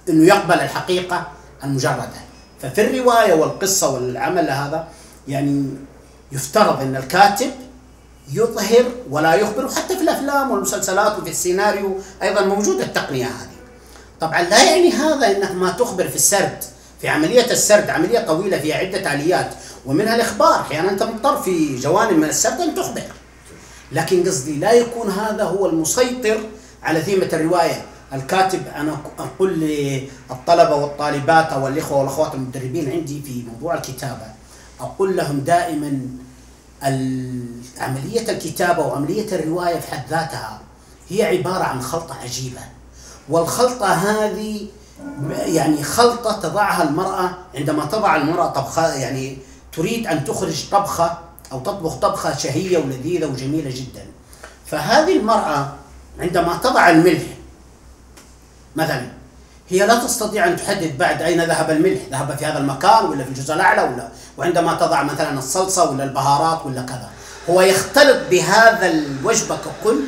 [0.10, 1.28] إنه يقبل الحقيقة
[1.64, 2.22] المجردة.
[2.62, 4.88] ففي الرواية والقصة والعمل هذا
[5.28, 5.66] يعني
[6.32, 7.52] يفترض إن الكاتب
[8.34, 13.52] يظهر ولا يخبر وحتى في الأفلام والمسلسلات وفي السيناريو أيضا موجودة التقنية هذه.
[14.20, 16.64] طبعا لا يعني هذا إنك ما تخبر في السرد
[17.02, 19.50] في عملية السرد عملية طويلة فيها عدة آليات
[19.86, 20.56] ومنها الإخبار.
[20.62, 23.02] أحيانا أنت مضطر في جوانب من السرد أن تخبر.
[23.92, 26.40] لكن قصدي لا يكون هذا هو المسيطر
[26.84, 27.86] على ثيمة الرواية.
[28.14, 34.26] الكاتب أنا أقول للطلبة والطالبات أو الاخوه والأخوات المدربين عندي في موضوع الكتابة
[34.80, 36.00] أقول لهم دائما
[36.86, 40.60] ال- عملية الكتابة وعمليه الرواية في حد ذاتها
[41.10, 42.62] هي عبارة عن خلطة عجيبة.
[43.30, 44.68] والخلطة هذه
[45.32, 49.38] يعني خلطة تضعها المرأة عندما تضع المرأة طبخة يعني
[49.74, 51.18] تريد أن تخرج طبخة
[51.52, 54.06] أو تطبخ طبخة شهية ولذيذة وجميلة جدا.
[54.66, 55.74] فهذه المرأة
[56.20, 57.22] عندما تضع الملح
[58.76, 59.08] مثلا
[59.70, 63.30] هي لا تستطيع أن تحدد بعد أين ذهب الملح، ذهب في هذا المكان ولا في
[63.30, 64.08] الجزء الأعلى ولا
[64.38, 67.10] وعندما تضع مثلا الصلصة ولا البهارات ولا كذا،
[67.50, 70.00] هو يختلط بهذا الوجبة ككل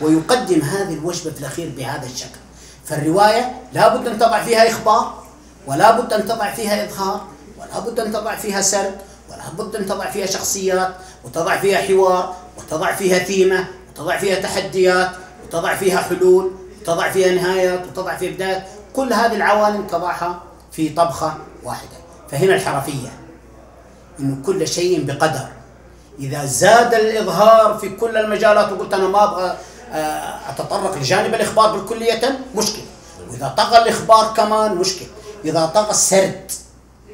[0.00, 2.38] ويقدم هذه الوجبة في الأخير بهذا الشكل.
[2.84, 5.22] فالرواية لابد أن تضع فيها إخبار
[5.66, 7.26] ولا بد أن تضع فيها إظهار
[7.58, 8.94] ولا بد أن تضع فيها سرد
[9.30, 15.10] ولا بد أن تضع فيها شخصيات وتضع فيها حوار وتضع فيها ثيمة وتضع فيها تحديات
[15.44, 21.34] وتضع فيها حلول وتضع فيها نهايات وتضع فيها بدايات كل هذه العوالم تضعها في طبخة
[21.62, 21.96] واحدة
[22.30, 23.08] فهنا الحرفية
[24.20, 25.48] انه كل شيء بقدر.
[26.18, 29.56] إذا زاد الإظهار في كل المجالات وقلت أنا ما أبغى
[29.92, 32.84] آه، أتطرق لجانب الإخبار بالكلية مشكلة.
[33.30, 35.08] وإذا طغى الإخبار كمان مشكلة.
[35.44, 36.50] إذا طغى السرد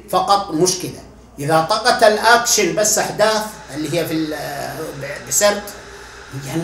[0.09, 0.99] فقط مشكلة.
[1.39, 3.43] إذا طغت الأكشن بس أحداث
[3.75, 4.35] اللي هي في ال-
[5.27, 5.61] بسرد
[6.47, 6.63] يعني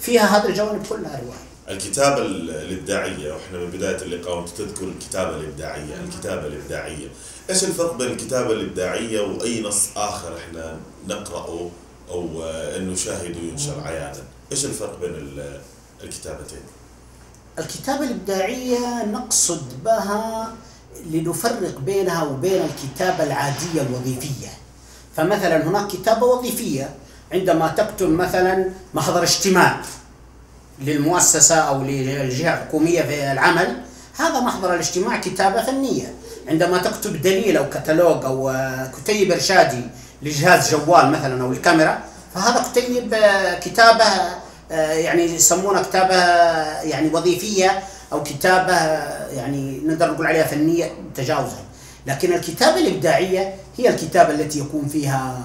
[0.00, 1.48] فيها هذه الجوانب كلها رواية.
[1.76, 7.08] الكتابة ال- الإبداعية وإحنا من بداية اللقاء وأنت تذكر الكتابة الإبداعية الكتابة الإبداعية.
[7.50, 10.76] إيش الفرق بين الكتابة الإبداعية وأي نص آخر إحنا
[11.08, 11.70] نقرأه
[12.10, 14.22] أو آه، نشاهده ينشر عيانا؟
[14.52, 15.60] إيش الفرق بين ال-
[16.04, 16.60] الكتابتين؟
[17.58, 20.52] الكتابة الإبداعية نقصد بها
[21.10, 24.48] لنفرق بينها وبين الكتابة العادية الوظيفية.
[25.16, 26.94] فمثلا هناك كتابة وظيفية
[27.32, 29.80] عندما تكتب مثلا محضر اجتماع
[30.80, 33.82] للمؤسسة أو للجهة الحكومية في العمل
[34.18, 36.14] هذا محضر الاجتماع كتابة فنية.
[36.48, 39.82] عندما تكتب دليل أو كتالوج أو آه، كتيب إرشادي
[40.22, 41.98] لجهاز جوال مثلا أو الكاميرا
[42.34, 44.04] فهذا كتيب آه، كتابة
[44.70, 46.14] آه، يعني يسمونها كتابة
[46.82, 47.82] يعني وظيفية
[48.12, 48.74] أو كتابة
[49.36, 51.58] يعني نقدر نقول عليها فنية تجاوزا
[52.06, 55.38] لكن الكتابة الإبداعية هي الكتابة التي يكون فيها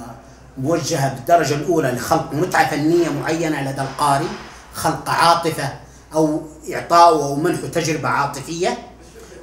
[0.58, 4.28] موجهة بالدرجة الأولى لخلق متعة فنية معينة لدى القارئ
[4.74, 5.70] خلق عاطفة
[6.14, 6.42] أو
[6.74, 8.78] إعطاء أو منح تجربة عاطفية.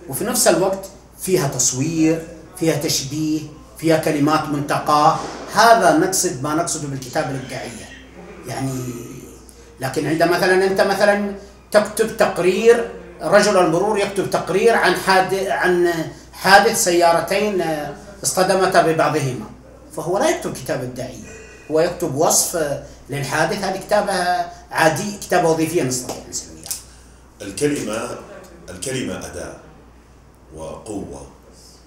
[0.08, 0.86] وفي نفس الوقت
[1.22, 2.22] فيها تصوير
[2.58, 3.40] فيها تشبيه
[3.78, 5.18] فيها كلمات منتقاة
[5.54, 7.88] هذا نقصد ما نقصده بالكتابة الإبداعية.
[8.48, 8.72] يعني
[9.80, 11.34] لكن عند مثلا أنت مثلا
[11.72, 12.90] تكتب تقرير
[13.22, 15.92] رجل المرور يكتب تقرير عن حادث عن
[16.32, 17.64] حادث سيارتين
[18.24, 19.46] اصطدمتا ببعضهما.
[19.96, 21.30] فهو لا يكتب كتابة إبداعية.
[21.70, 23.64] هو يكتب وصف للحادث.
[23.64, 24.12] هذه كتابة
[24.70, 26.70] عادي كتابة وظيفية نستطيع نسميها.
[27.42, 28.08] الكلمة
[28.70, 29.56] الكلمة أداة.
[30.55, 31.26] وقوة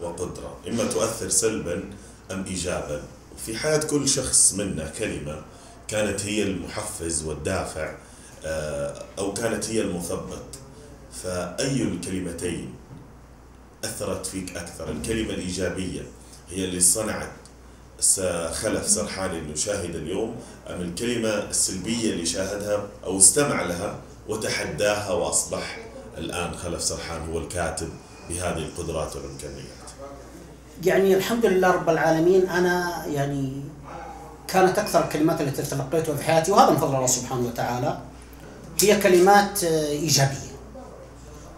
[0.02, 1.84] وقدرة إما تؤثر سلبا
[2.32, 3.04] أم إيجابا.
[3.36, 5.42] وفي حياة كل شخص منا كلمة
[5.88, 7.96] كانت هي المحفز والدافع
[8.46, 10.44] آه، أو كانت هي المثبط
[11.24, 12.74] فأي الكلمتين
[13.84, 16.02] أثرت فيك أكثر؟ الكلمة الإيجابية
[16.50, 17.32] هي اللي صنعت
[18.52, 20.36] خلف سرحان يشاهد اليوم
[20.70, 25.78] أم الكلمة السلبية اللي شاهدها أو استمع لها وتحداها وأصبح
[26.18, 27.90] الآن خلف سرحان هو الكاتب
[28.30, 29.84] بهذه القدرات والإمكانيات.
[30.84, 33.62] يعني الحمد لله رب العالمين أنا يعني
[34.48, 37.98] كانت أكثر الكلمات التي تلقيتها في حياتي وهذا من فضل الله سبحانه وتعالى
[38.82, 40.54] هي كلمات إيجابية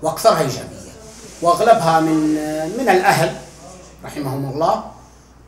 [0.02, 0.92] وأكثرها إيجابية
[1.42, 2.18] وأغلبها من
[2.78, 3.36] من الأهل
[4.06, 4.84] رحمهم الله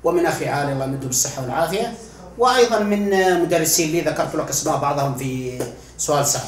[0.03, 1.93] ومن أخي عالي الله يمده بالصحة والعافية
[2.37, 3.09] وأيضا من
[3.41, 5.59] مدرسين لي ذكرت لك أسماء بعضهم في
[5.97, 6.45] سؤال سابق.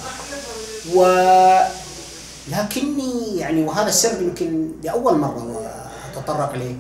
[0.95, 1.03] و
[2.52, 5.62] لكني يعني وهذا السر يمكن لأول مرة
[6.14, 6.76] أتطرق إليه.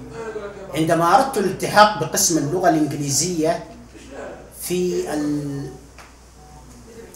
[0.73, 3.63] عندما أردت الالتحاق بقسم اللغة الإنجليزية
[4.61, 5.69] في ال...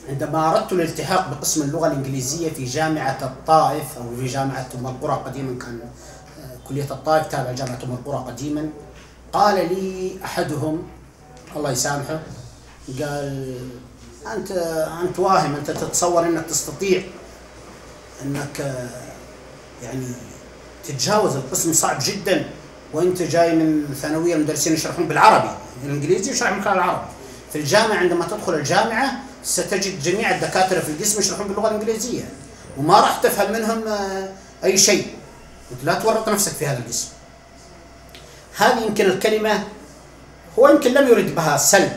[0.10, 5.60] عندما أردت الالتحاق بقسم اللغة الإنجليزية في جامعة الطائف أو في جامعة أم القرى قديما
[5.60, 8.70] كان آه، كلية الطائف تابع جامعة أم القرى قديما.
[9.34, 10.84] قال لي أحدهم
[11.56, 12.20] الله يسامحه
[13.00, 13.56] قال
[14.36, 14.52] أنت
[15.02, 17.04] أنت واهم أنت تتصور أنك تستطيع
[18.62, 18.90] آه،
[19.84, 20.08] يعني
[20.84, 22.46] تتجاوز القسم صعب جدا
[22.94, 25.50] وأنت جاي من ثانوية المدرسين يشرحون بالعربي
[25.86, 27.08] الإنجليزي يشرح من خلال العربي.
[27.54, 29.12] في الجامعة عندما تدخل الجامعة
[29.44, 32.24] ستجد جميع الدكاترة في القسم يشرحون باللغة الإنجليزية
[32.78, 34.30] وما راح تفهم منهم آه،
[34.64, 35.08] أي شيء.
[35.84, 37.08] لا تورط نفسك في هذا القسم.
[38.58, 39.64] هذه يمكن الكلمة
[40.60, 41.92] هو يمكن لم يرد بها سلب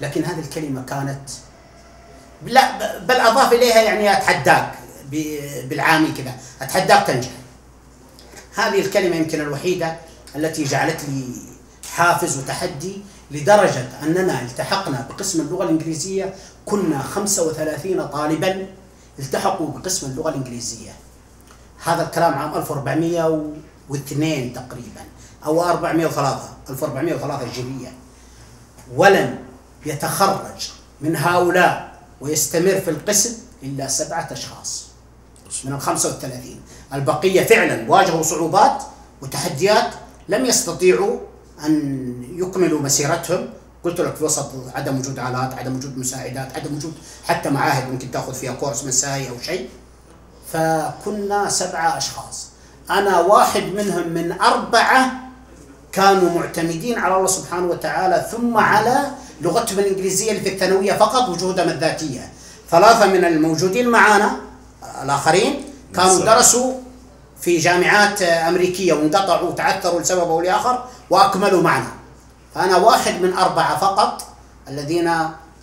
[0.00, 1.30] لكن هذه الكلمة كانت
[2.46, 4.81] لا بل أضاف إليها يعني أتحداك.
[5.68, 6.34] بالعامي كذا.
[6.62, 7.30] أتحداك تنجح.
[8.54, 9.96] هذه الكلمة يمكن الوحيدة
[10.36, 11.24] التي جعلت لي
[11.92, 16.34] حافز وتحدي لدرجة أننا التحقنا بقسم اللغة الإنجليزية.
[16.66, 18.66] كنا 35 طالبا
[19.18, 20.92] التحقوا بقسم اللغة الإنجليزية.
[21.84, 25.00] هذا الكلام عام 1402 تقريبا
[25.46, 27.92] أو 403 1403 هجرية
[28.94, 29.38] ولم
[29.86, 33.32] يتخرج من هؤلاء ويستمر في القسم
[33.62, 34.91] إلا سبعة أشخاص.
[35.64, 36.60] من ال 35
[36.94, 38.82] البقية فعلا واجهوا صعوبات
[39.22, 39.90] وتحديات
[40.28, 41.18] لم يستطيعوا
[41.66, 43.48] أن يكملوا مسيرتهم.
[43.84, 46.92] قلت لك في وسط عدم وجود آلات عدم وجود مساعدات عدم وجود
[47.24, 49.68] حتى معاهد ممكن تأخذ فيها كورس مسائي أو شيء.
[50.52, 52.46] فكنا سبعة أشخاص.
[52.90, 55.12] أنا واحد منهم من أربعة
[55.92, 61.68] كانوا معتمدين على الله سبحانه وتعالى ثم على لغتهم الإنجليزية اللي في الثانويه فقط وجودهم
[61.68, 62.32] الذاتية.
[62.70, 64.36] ثلاثة من الموجودين معنا
[65.02, 66.72] الآخرين كانوا درسوا
[67.40, 71.92] في جامعات أمريكية وانقطعوا وتعثروا لسبب أو لآخر وأكملوا معنا.
[72.54, 74.26] فأنا واحد من أربعة فقط
[74.68, 75.10] الذين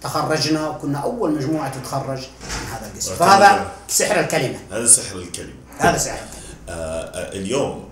[0.04, 3.16] تخرجنا وكنا أول مجموعة تتخرج من هذا القسم.
[3.16, 4.60] فهذا سحر الكلمة.
[4.72, 5.54] هذا سحر الكلمة.
[5.80, 6.50] هذا سحر الكلمة.
[6.70, 7.90] آه, آه، اليوم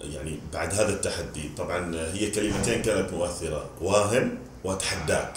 [0.00, 3.64] يعني بعد هذا التحدي طبعا هي كلمتين كانت مؤثرة.
[3.80, 5.32] واهم واتحداك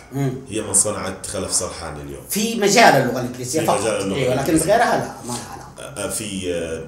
[0.49, 2.23] هي من صنعت خلف سرحان اليوم.
[2.30, 3.80] في مجال اللغة الإنجليزية فقط.
[3.82, 6.84] مجال اللغة إيه لكن غيرها لا ما لها آه، في آه،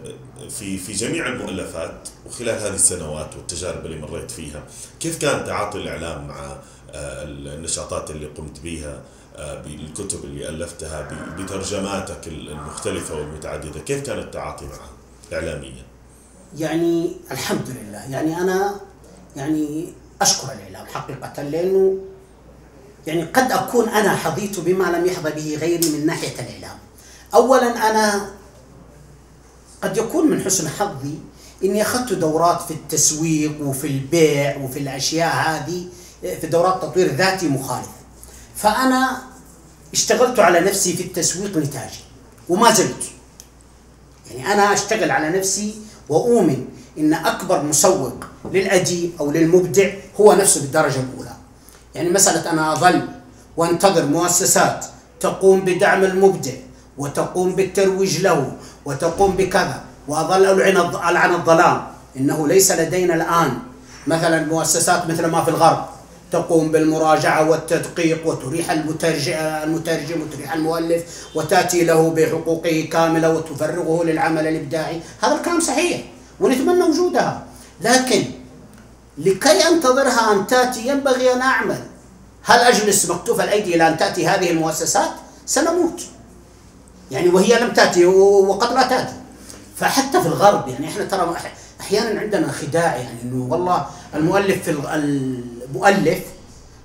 [0.50, 4.64] في في جميع المؤلفات وخلال هذه السنوات والتجارب اللي مريت فيها
[5.00, 6.56] كيف كان تعاطي الإعلام مع
[6.96, 9.02] النشاطات اللي قمت بها
[9.38, 14.90] بالكتب اللي ألفتها بترجماتك المختلفة والمتعددة؟ كيف كان التعاطي معها
[15.34, 15.84] اعلاميا؟
[16.58, 18.12] يعني الحمد لله.
[18.12, 18.76] يعني أنا
[19.36, 21.98] يعني أشكر الإعلام حقيقة لأنه
[23.08, 26.78] يعني قد أكون أنا حظيت بما لم يحظى به غيري من ناحية الإعلام.
[27.34, 28.30] اولا أنا
[29.84, 31.20] قد يكون من حسن حظي
[31.64, 35.86] إني أخذت دورات في التسويق وفي البيع وفي الأشياء هذه
[36.22, 37.92] في دورات تطوير ذاتي مخالفة.
[38.56, 39.22] فأنا
[39.94, 42.00] اشتغلت على نفسي في التسويق نتاجي
[42.50, 43.04] وما زلت.
[44.32, 45.76] يعني أنا أشتغل على نفسي
[46.10, 46.66] وأؤمن
[46.98, 48.14] إن أكبر مسوق
[48.52, 49.90] للأديب أو للمبدع
[50.20, 51.31] هو نفسه بالدرجة الأولى.
[51.96, 53.02] يعني مسألة أنا أظل
[53.58, 54.86] وانتظر مؤسسات
[55.20, 56.52] تقوم بدعم المبدع
[56.98, 58.52] وتقوم بالترويج له
[58.86, 60.78] وتقوم بكذا وأظل ألعن
[61.10, 61.84] ألعن الظلام
[62.18, 63.52] إنه ليس لدينا الآن
[64.08, 65.86] مثلا مؤسسات مثل ما في الغرب
[66.32, 71.04] تقوم بالمراجعة والتدقيق وتريح المترجم وتريح المؤلف
[71.36, 75.02] وتأتي له بحقوقه كاملة وتفرغه للعمل الإبداعي.
[75.22, 76.02] هذا الكلام صحيح
[76.40, 77.44] ونتمنى وجودها.
[77.82, 78.24] لكن
[79.26, 81.84] لكي أنتظرها أن تأتي ينبغي أن أعمل.
[82.44, 85.10] هل أجلس مكتوف الأيدي إلى أن تأتي هذه المؤسسات؟
[85.46, 86.02] سنموت.
[87.12, 89.14] يعني وهي لم تأتي وقد لا تأتي.
[89.78, 91.36] فحتى في الغرب يعني إحنا ترى
[91.82, 96.20] أحيانا عندنا خداع يعني إنه والله المؤلف في المؤلف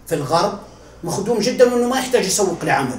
[0.07, 0.59] في الغرب
[1.05, 2.99] مخدوم جدا وإنه ما يحتاج يسوق لعمله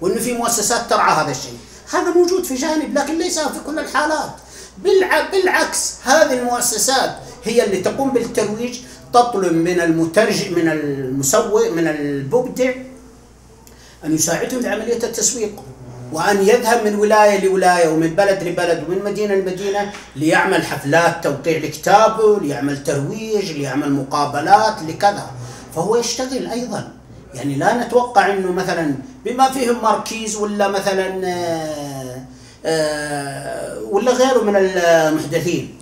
[0.00, 1.58] وإنه في مؤسسات ترعى هذا الشيء.
[1.92, 4.30] هذا موجود في جانب لكن ليس في كل الحالات.
[5.32, 8.78] بالعكس هذه المؤسسات هي اللي تقوم بالترويج
[9.12, 12.72] تطلب من المترجم من المسوق من المبدع
[14.04, 15.62] أن يساعدهم في عمليه التسويق
[16.12, 22.40] وأن يذهب من ولاية لولاية ومن بلد لبلد ومن مدينة لمدينة ليعمل حفلات توقيع لكتابه
[22.40, 25.30] ليعمل ترويج ليعمل مقابلات لكذا.
[25.74, 26.88] فهو يشتغل أيضا.
[27.34, 31.95] يعني لا نتوقع أنه مثلا بما فيهم ماركيز ولا مثلا آه،
[33.90, 35.78] ولا غيره من المحدثين.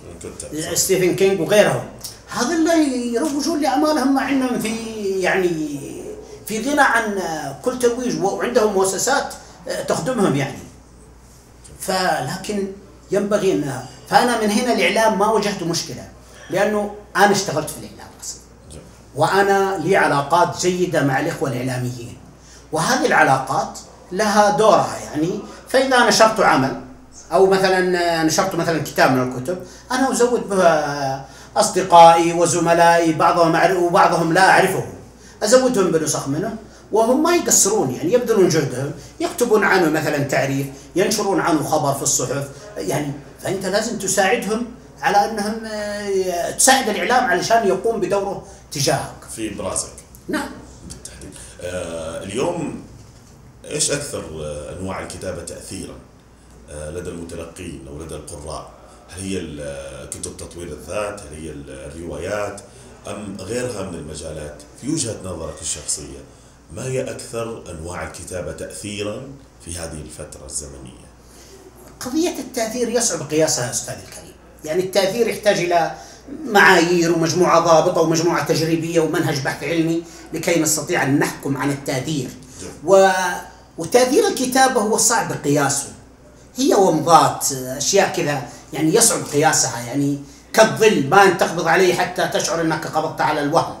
[0.73, 1.83] ستيفن كينج وغيرهم.
[2.29, 4.75] هذا اللي يروجون لأعمالهم مع أنهم في
[5.19, 5.79] يعني
[6.47, 7.19] في غنى عن
[7.65, 9.33] كل ترويج وعندهم مؤسسات
[9.87, 10.57] تخدمهم يعني.
[11.79, 12.67] فلكن
[13.11, 16.07] ينبغي انها فأنا من هنا الإعلام ما واجهت مشكلة
[16.49, 18.41] لأنه أنا اشتغلت في الإعلام أصلا
[19.15, 22.17] وأنا لي علاقات جيدة مع الإخوة الإعلاميين.
[22.71, 23.79] وهذه العلاقات
[24.11, 25.39] لها دورها يعني.
[25.75, 26.81] فإذا نشرت عمل
[27.33, 29.57] أو مثلا نشرت مثلا كتاب من الكتب
[29.91, 31.25] أنا أزود به
[31.57, 34.93] أصدقائي وزملائي بعضهم وبعضهم لا أعرفهم.
[35.43, 36.55] أزودهم بنسخ منه
[36.91, 42.47] وهم ما يقصرون يعني يبذلون جهدهم يكتبون عنه مثلا تعريف ينشرون عنه خبر في الصحف.
[42.77, 43.11] يعني
[43.43, 44.65] فأنت لازم تساعدهم
[45.01, 49.23] على أنهم آه، تساعد الإعلام علشان يقوم بدوره تجاهك.
[49.35, 49.87] في إبرازك.
[50.27, 50.49] نعم.
[50.89, 51.31] بالتحديد.
[51.61, 52.84] آه اليوم
[53.69, 55.95] إيش أكثر آه، أنواع الكتابة تاثيرا
[56.69, 58.71] آه لدى المتلقين أو لدى القراء؟
[59.09, 59.39] هل هي
[60.07, 62.61] كتب تطوير الذات؟ هل هي الروايات؟
[63.07, 66.19] أم غيرها من المجالات؟ في وجهة نظرك الشخصية
[66.73, 69.21] ما هي أكثر أنواع الكتابة تأثيرا
[69.65, 71.05] في هذه الفترة الزمنية؟
[71.99, 74.35] قضية التأثير يصعب قياسها أستاذ الكريم.
[74.65, 75.95] يعني التأثير يحتاج إلى
[76.45, 80.03] معايير ومجموعة ضابطة ومجموعة تجريبية ومنهج بحث علمي
[80.33, 82.29] لكي نستطيع أن نحكم عن التأثير.
[82.85, 83.09] و...
[83.77, 85.87] وتأثير الكتابة هو صعب قياسه.
[86.55, 88.41] هي ومضات أشياء كذا
[88.73, 90.19] يعني يصعب قياسها يعني
[90.53, 93.75] كالظل ما أن تقبض عليه حتى تشعر أنك قبضت على الوهم.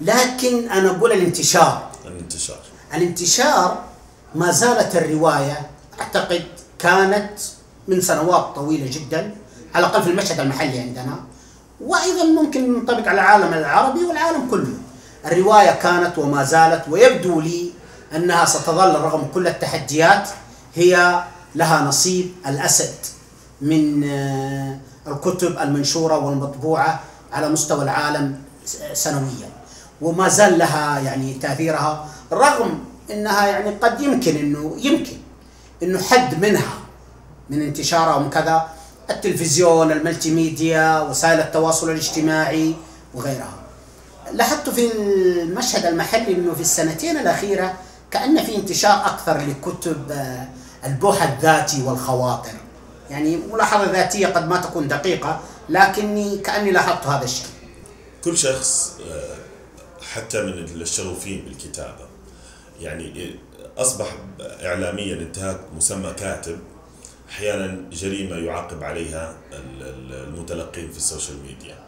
[0.00, 1.90] لكن أنا أقول الانتشار.
[2.06, 2.60] الانتشار.
[2.94, 3.82] الانتشار
[4.34, 5.70] ما زالت الرواية
[6.00, 6.44] أعتقد
[6.78, 7.38] كانت
[7.88, 9.34] من سنوات طويلة جدا
[9.74, 11.20] على الأقل في المشهد المحلي عندنا.
[11.80, 14.74] وأيضا ممكن ننطبق على العالم العربي والعالم كله.
[15.26, 17.71] الرواية كانت وما زالت ويبدو لي
[18.16, 20.28] أنها ستظل رغم كل التحديات
[20.74, 22.94] هي لها نصيب الأسد
[23.60, 27.00] من آه، الكتب المنشورة والمطبوعة
[27.32, 28.36] على مستوى العالم
[28.92, 29.48] سنويا.
[30.00, 32.78] وما زال لها يعني تأثيرها رغم
[33.10, 35.16] إنها يعني قد يمكن إنه يمكن
[35.82, 36.78] إنه حد منها
[37.50, 38.68] من انتشارها ومن كذا
[39.10, 42.74] التلفزيون الملتي ميديا وسائل التواصل الاجتماعي
[43.14, 43.54] وغيرها.
[44.32, 47.74] لاحظت في المشهد المحلي إنه في السنتين الأخيرة
[48.12, 50.48] كان في انتشار أكثر لكتب آه،
[50.86, 52.52] البوح الذاتي والخواطر.
[53.10, 57.46] يعني ملاحظة ذاتية قد ما تكون دقيقة لكني كأني لاحظت هذا الشيء.
[58.24, 59.36] كل شخص آه،
[60.14, 62.06] حتى من الشغوفين بالكتابة.
[62.80, 63.36] يعني
[63.78, 64.06] أصبح
[64.40, 66.58] إعلاميا انتحال مسمى كاتب
[67.30, 69.34] أحيانا جريمة يعاقب عليها
[70.10, 71.78] المتلقين في السوشيال ميديا.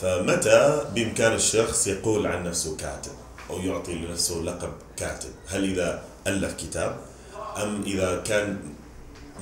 [0.00, 3.12] فمتى بإمكان الشخص يقول عن نفسه كاتب؟
[3.50, 5.30] أو يعطي لنفسه لقب كاتب.
[5.48, 6.96] هل إذا ألف كتاب
[7.62, 8.58] أم إذا كان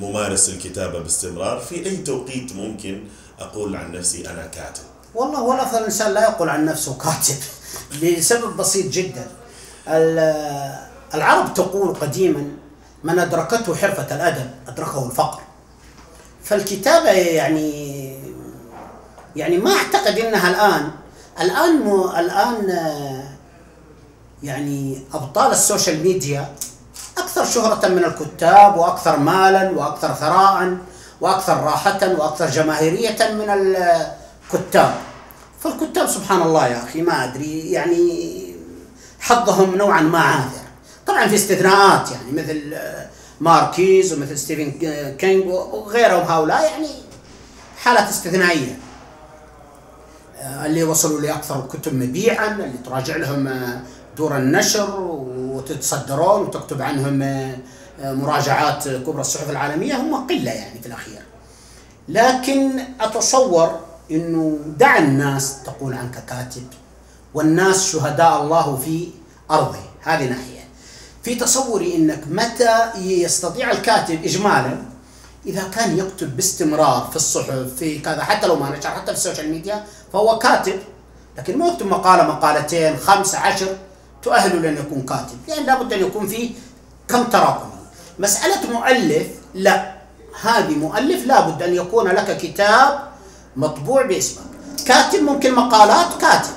[0.00, 3.04] ممارس الكتابة باستمرار في أي توقيت ممكن
[3.40, 4.82] أقول عن نفسي أنا كاتب؟
[5.14, 7.36] والله هو الافضل الانسان لا يقول عن نفسه كاتب
[8.02, 9.26] لسبب بسيط جدا.
[11.14, 12.48] العرب تقول قديما
[13.04, 15.40] من أدركته حرفة الأدب أدركه الفقر.
[16.44, 17.92] فالكتابة يعني
[19.36, 20.90] يعني ما أعتقد أنها الآن
[21.40, 21.82] الآن.
[22.18, 23.21] الآن
[24.42, 26.52] يعني أبطال السوشيال ميديا
[27.18, 30.76] أكثر شهرة من الكتاب وأكثر مالا وأكثر ثراء
[31.20, 34.94] وأكثر راحة وأكثر جماهيرية من الكتاب.
[35.60, 38.54] فالكتاب سبحان الله يا أخي ما أدري يعني
[39.20, 40.62] حظهم نوعا ما عاثر.
[41.06, 42.74] طبعا في استثناءات يعني مثل
[43.40, 44.70] ماركيز ومثل ستيفن
[45.18, 46.88] كينج وغيرهم هؤلاء يعني
[47.82, 48.78] حالات استثنائية.
[50.42, 53.82] آه، اللي وصلوا لأكثر الكتب مبيعا اللي تراجع لهم آه،
[54.16, 57.18] دور النشر ويتصدرون وتكتب عنهم
[58.00, 61.22] مراجعات كبرى الصحف العالمية هم قلة يعني في الأخير.
[62.08, 66.66] لكن أتصور أنه دع الناس تقول عنك كاتب
[67.34, 69.08] والناس شهداء الله في
[69.50, 69.78] أرضه.
[70.02, 70.62] هذه ناحية.
[71.22, 74.82] في تصوري أنك متى يستطيع الكاتب إجمالا
[75.46, 79.50] إذا كان يكتب باستمرار في الصحف في كذا حتى لو ما نشر حتى في السوشيال
[79.50, 80.78] ميديا فهو كاتب
[81.38, 83.76] لكن ما يكتب مقالة مقالتين خمسة عشر.
[84.22, 85.38] تؤهله لأن يكون كاتب.
[85.48, 86.50] لأن يعني لابد أن يكون فيه
[87.08, 87.72] كم تراكمي
[88.18, 89.92] مسألة مؤلف لا.
[90.42, 92.98] هذه مؤلف لابد أن يكون لك كتاب
[93.56, 94.44] مطبوع باسمك.
[94.86, 96.52] كاتب ممكن مقالات كاتب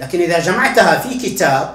[0.00, 1.74] لكن إذا جمعتها في كتاب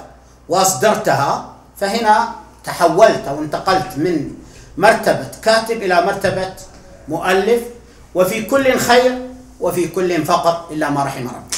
[0.50, 4.32] وأصدرتها فهنا تحولت أو انتقلت من
[4.78, 6.54] مرتبة كاتب إلى مرتبة
[7.08, 7.62] مؤلف
[8.16, 9.30] وفي كل خير
[9.60, 11.58] وفي كل فقر إلا ما رحم ربي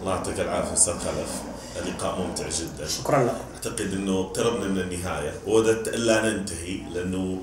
[0.00, 1.49] الله يعطيك العافية أستاذ خلف.
[1.82, 2.88] اللقاء ممتع جدا.
[2.88, 3.36] شكرا لك.
[3.54, 5.32] أعتقد أنه اقتربنا من النهاية.
[5.46, 7.42] ووددت ألا ننتهي لأنه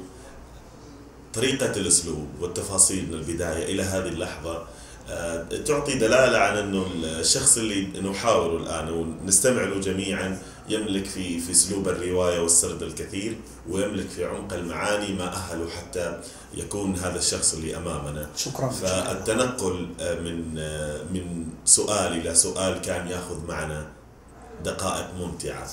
[1.33, 4.63] طريقة الأسلوب والتفاصيل من البداية إلى هذه اللحظة
[5.09, 11.51] آه، تعطي دلالة عن إنه الشخص اللي نحاوره الآن ونستمع له جميعا يملك في في
[11.51, 13.37] أسلوب الرواية والسرد الكثير
[13.69, 16.19] ويملك في عمق المعاني ما أهله حتى
[16.53, 18.29] يكون هذا الشخص اللي أمامنا.
[18.37, 18.69] شكرا.
[18.69, 23.87] فالتنقل آه، من آه، من سؤال إلى سؤال كان يأخذ معنا
[24.65, 25.67] دقائق ممتعة.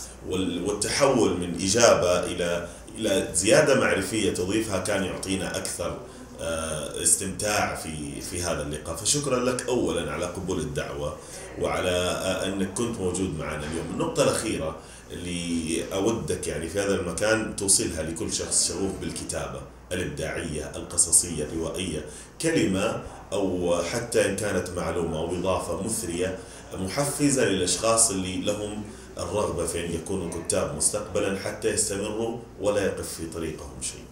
[0.65, 2.69] والتحول من إجابة إلى
[2.99, 5.99] إلى زيادة معرفية تضيفها كان يعطينا أكثر
[6.41, 8.97] آه، استمتاع في في هذا اللقاء.
[8.97, 11.17] فشكرا لك اولا على قبول الدعوة
[11.61, 13.87] وعلى آه، أنك كنت موجود معنا اليوم.
[13.93, 14.77] النقطة الأخيرة
[15.13, 19.61] اللي أودك يعني في هذا المكان توصلها لكل شخص شغوف بالكتابة
[19.93, 22.05] الإبداعية القصصية الروائيه
[22.43, 26.39] كلمة أو حتى إن كانت معلومة أو إضافة مثرية
[26.75, 28.83] محفزة للأشخاص اللي لهم
[29.19, 34.05] الرغبة في أن يكونوا كتاب مستقبلا حتى يستمروا ولا يقف في طريقهم شيء.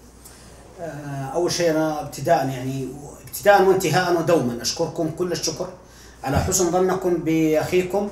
[0.80, 2.88] آه، أول شيء أنا ابتداء يعني
[3.28, 5.68] ابتداء وانتهاء ودوما أشكركم كل الشكر.
[6.24, 8.09] على حسن ظنكم بأخيكم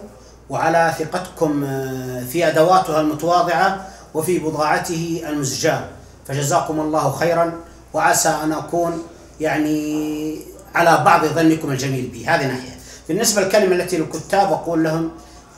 [0.51, 5.89] وعلى ثقتكم آه، في أدواتها المتواضعة وفي بضاعته المزجاة.
[6.27, 7.61] فجزاكم الله خيرا
[7.95, 9.03] وعسى أن أكون
[9.41, 10.39] يعني
[10.75, 12.27] على بعض ظنكم الجميل بي.
[12.27, 12.70] هذه ناحية.
[13.11, 15.11] بالنسبة للكلمة التي للكتاب أقول لهم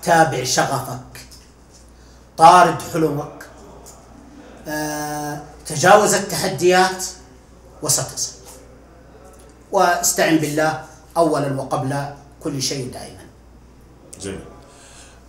[0.02, 1.26] تابع شغفك
[2.38, 3.46] طارد حلمك
[4.68, 7.04] آه تجاوز التحديات
[7.82, 8.32] وستصل
[9.72, 10.84] واستعن بالله
[11.16, 12.06] اولا وقبل
[12.42, 13.26] كل شيء دائما.
[14.20, 14.44] جميل.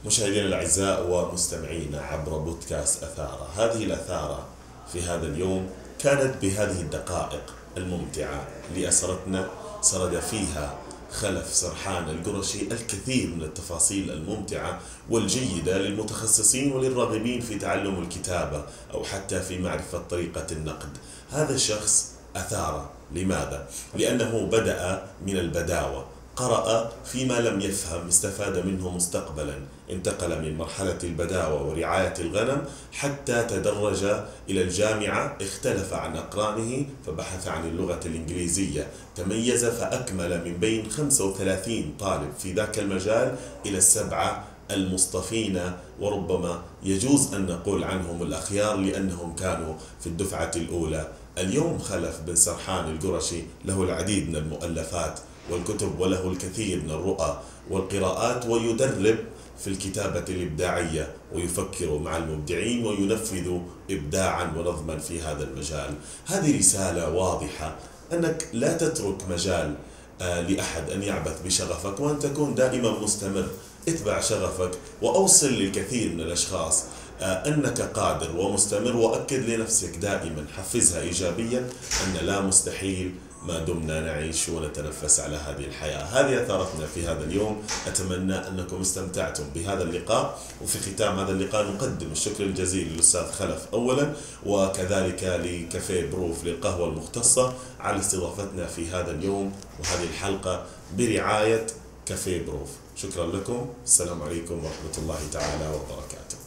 [0.06, 4.46] مشاهدينا الأعزاء ومستمعينا عبر بودكاست أثارة هذه الأثارة
[4.94, 5.70] في هذا اليوم
[6.00, 9.48] كانت بهذه الدقائق الممتعة لأسرتنا
[9.82, 10.74] سرد فيها
[11.14, 19.41] خلف سرحان القرشي الكثير من التفاصيل الممتعة والجيدة للمتخصصين وللراغبين في تعلم الكتابة أو حتى
[19.41, 20.89] في معرفة طريقة النقد.
[21.32, 22.89] هذا الشخص أثار.
[23.11, 26.05] لماذا؟ لأنه بدأ من البداوة.
[26.36, 29.56] قرأ فيما لم يفهم استفاد منه مستقبلا.
[29.92, 32.62] انتقل من مرحلة البداوة ورعاية الغنم
[32.92, 34.04] حتى تدرج
[34.50, 38.88] إلى الجامعة اختلف عن أقرانه فبحث عن اللغة الإنجليزية.
[39.16, 45.62] تميز فأكمل من بين 35 طالب في ذاك المجال إلى السبعة المصطفين.
[46.00, 51.08] وربما يجوز أن نقول عنهم الأخيار لأنهم كانوا في الدفعة الأولى.
[51.38, 55.20] اليوم خلف بن سرحان القرشي له العديد من المؤلفات.
[55.50, 59.18] والكتب وله الكثير من الرؤى والقراءات ويدرب
[59.60, 63.58] في الكتابة الإبداعية ويفكر مع المبدعين وينفذ
[63.91, 65.94] إبداعا ونظما في هذا المجال.
[66.26, 67.76] هذه رسالة واضحة
[68.14, 69.76] أنك لا تترك مجال
[70.22, 73.48] آه، لأحد أن يعبث بشغفك وأن تكون دائما مستمر.
[73.88, 74.72] اتبع شغفك
[75.02, 76.84] وأوصل للكثير من الأشخاص
[77.22, 81.70] آه، أنك قادر ومستمر وأكد لنفسك دائما حفزها إيجابيا
[82.04, 83.16] أن لا مستحيل
[83.48, 86.04] ما دمنا نعيش ونتنفس على هذه الحياة.
[86.04, 87.64] هذه أثارتنا في هذا اليوم.
[87.88, 90.39] أتمنى أنكم استمتعتم بهذا اللقاء.
[90.62, 94.14] وفي ختام هذا اللقاء نقدم الشكر الجزيل للأستاذ خلف أولا
[94.46, 99.54] وكذلك لكافيه بروف للقهوة المختصة على استضافتنا في هذا اليوم.
[99.80, 100.66] وهذه الحلقة
[100.98, 101.68] برعاية
[102.06, 102.70] كافيه بروف.
[102.96, 103.70] شكرا لكم.
[103.86, 106.43] السلام عليكم ورحمة الله تعالى وبركاته.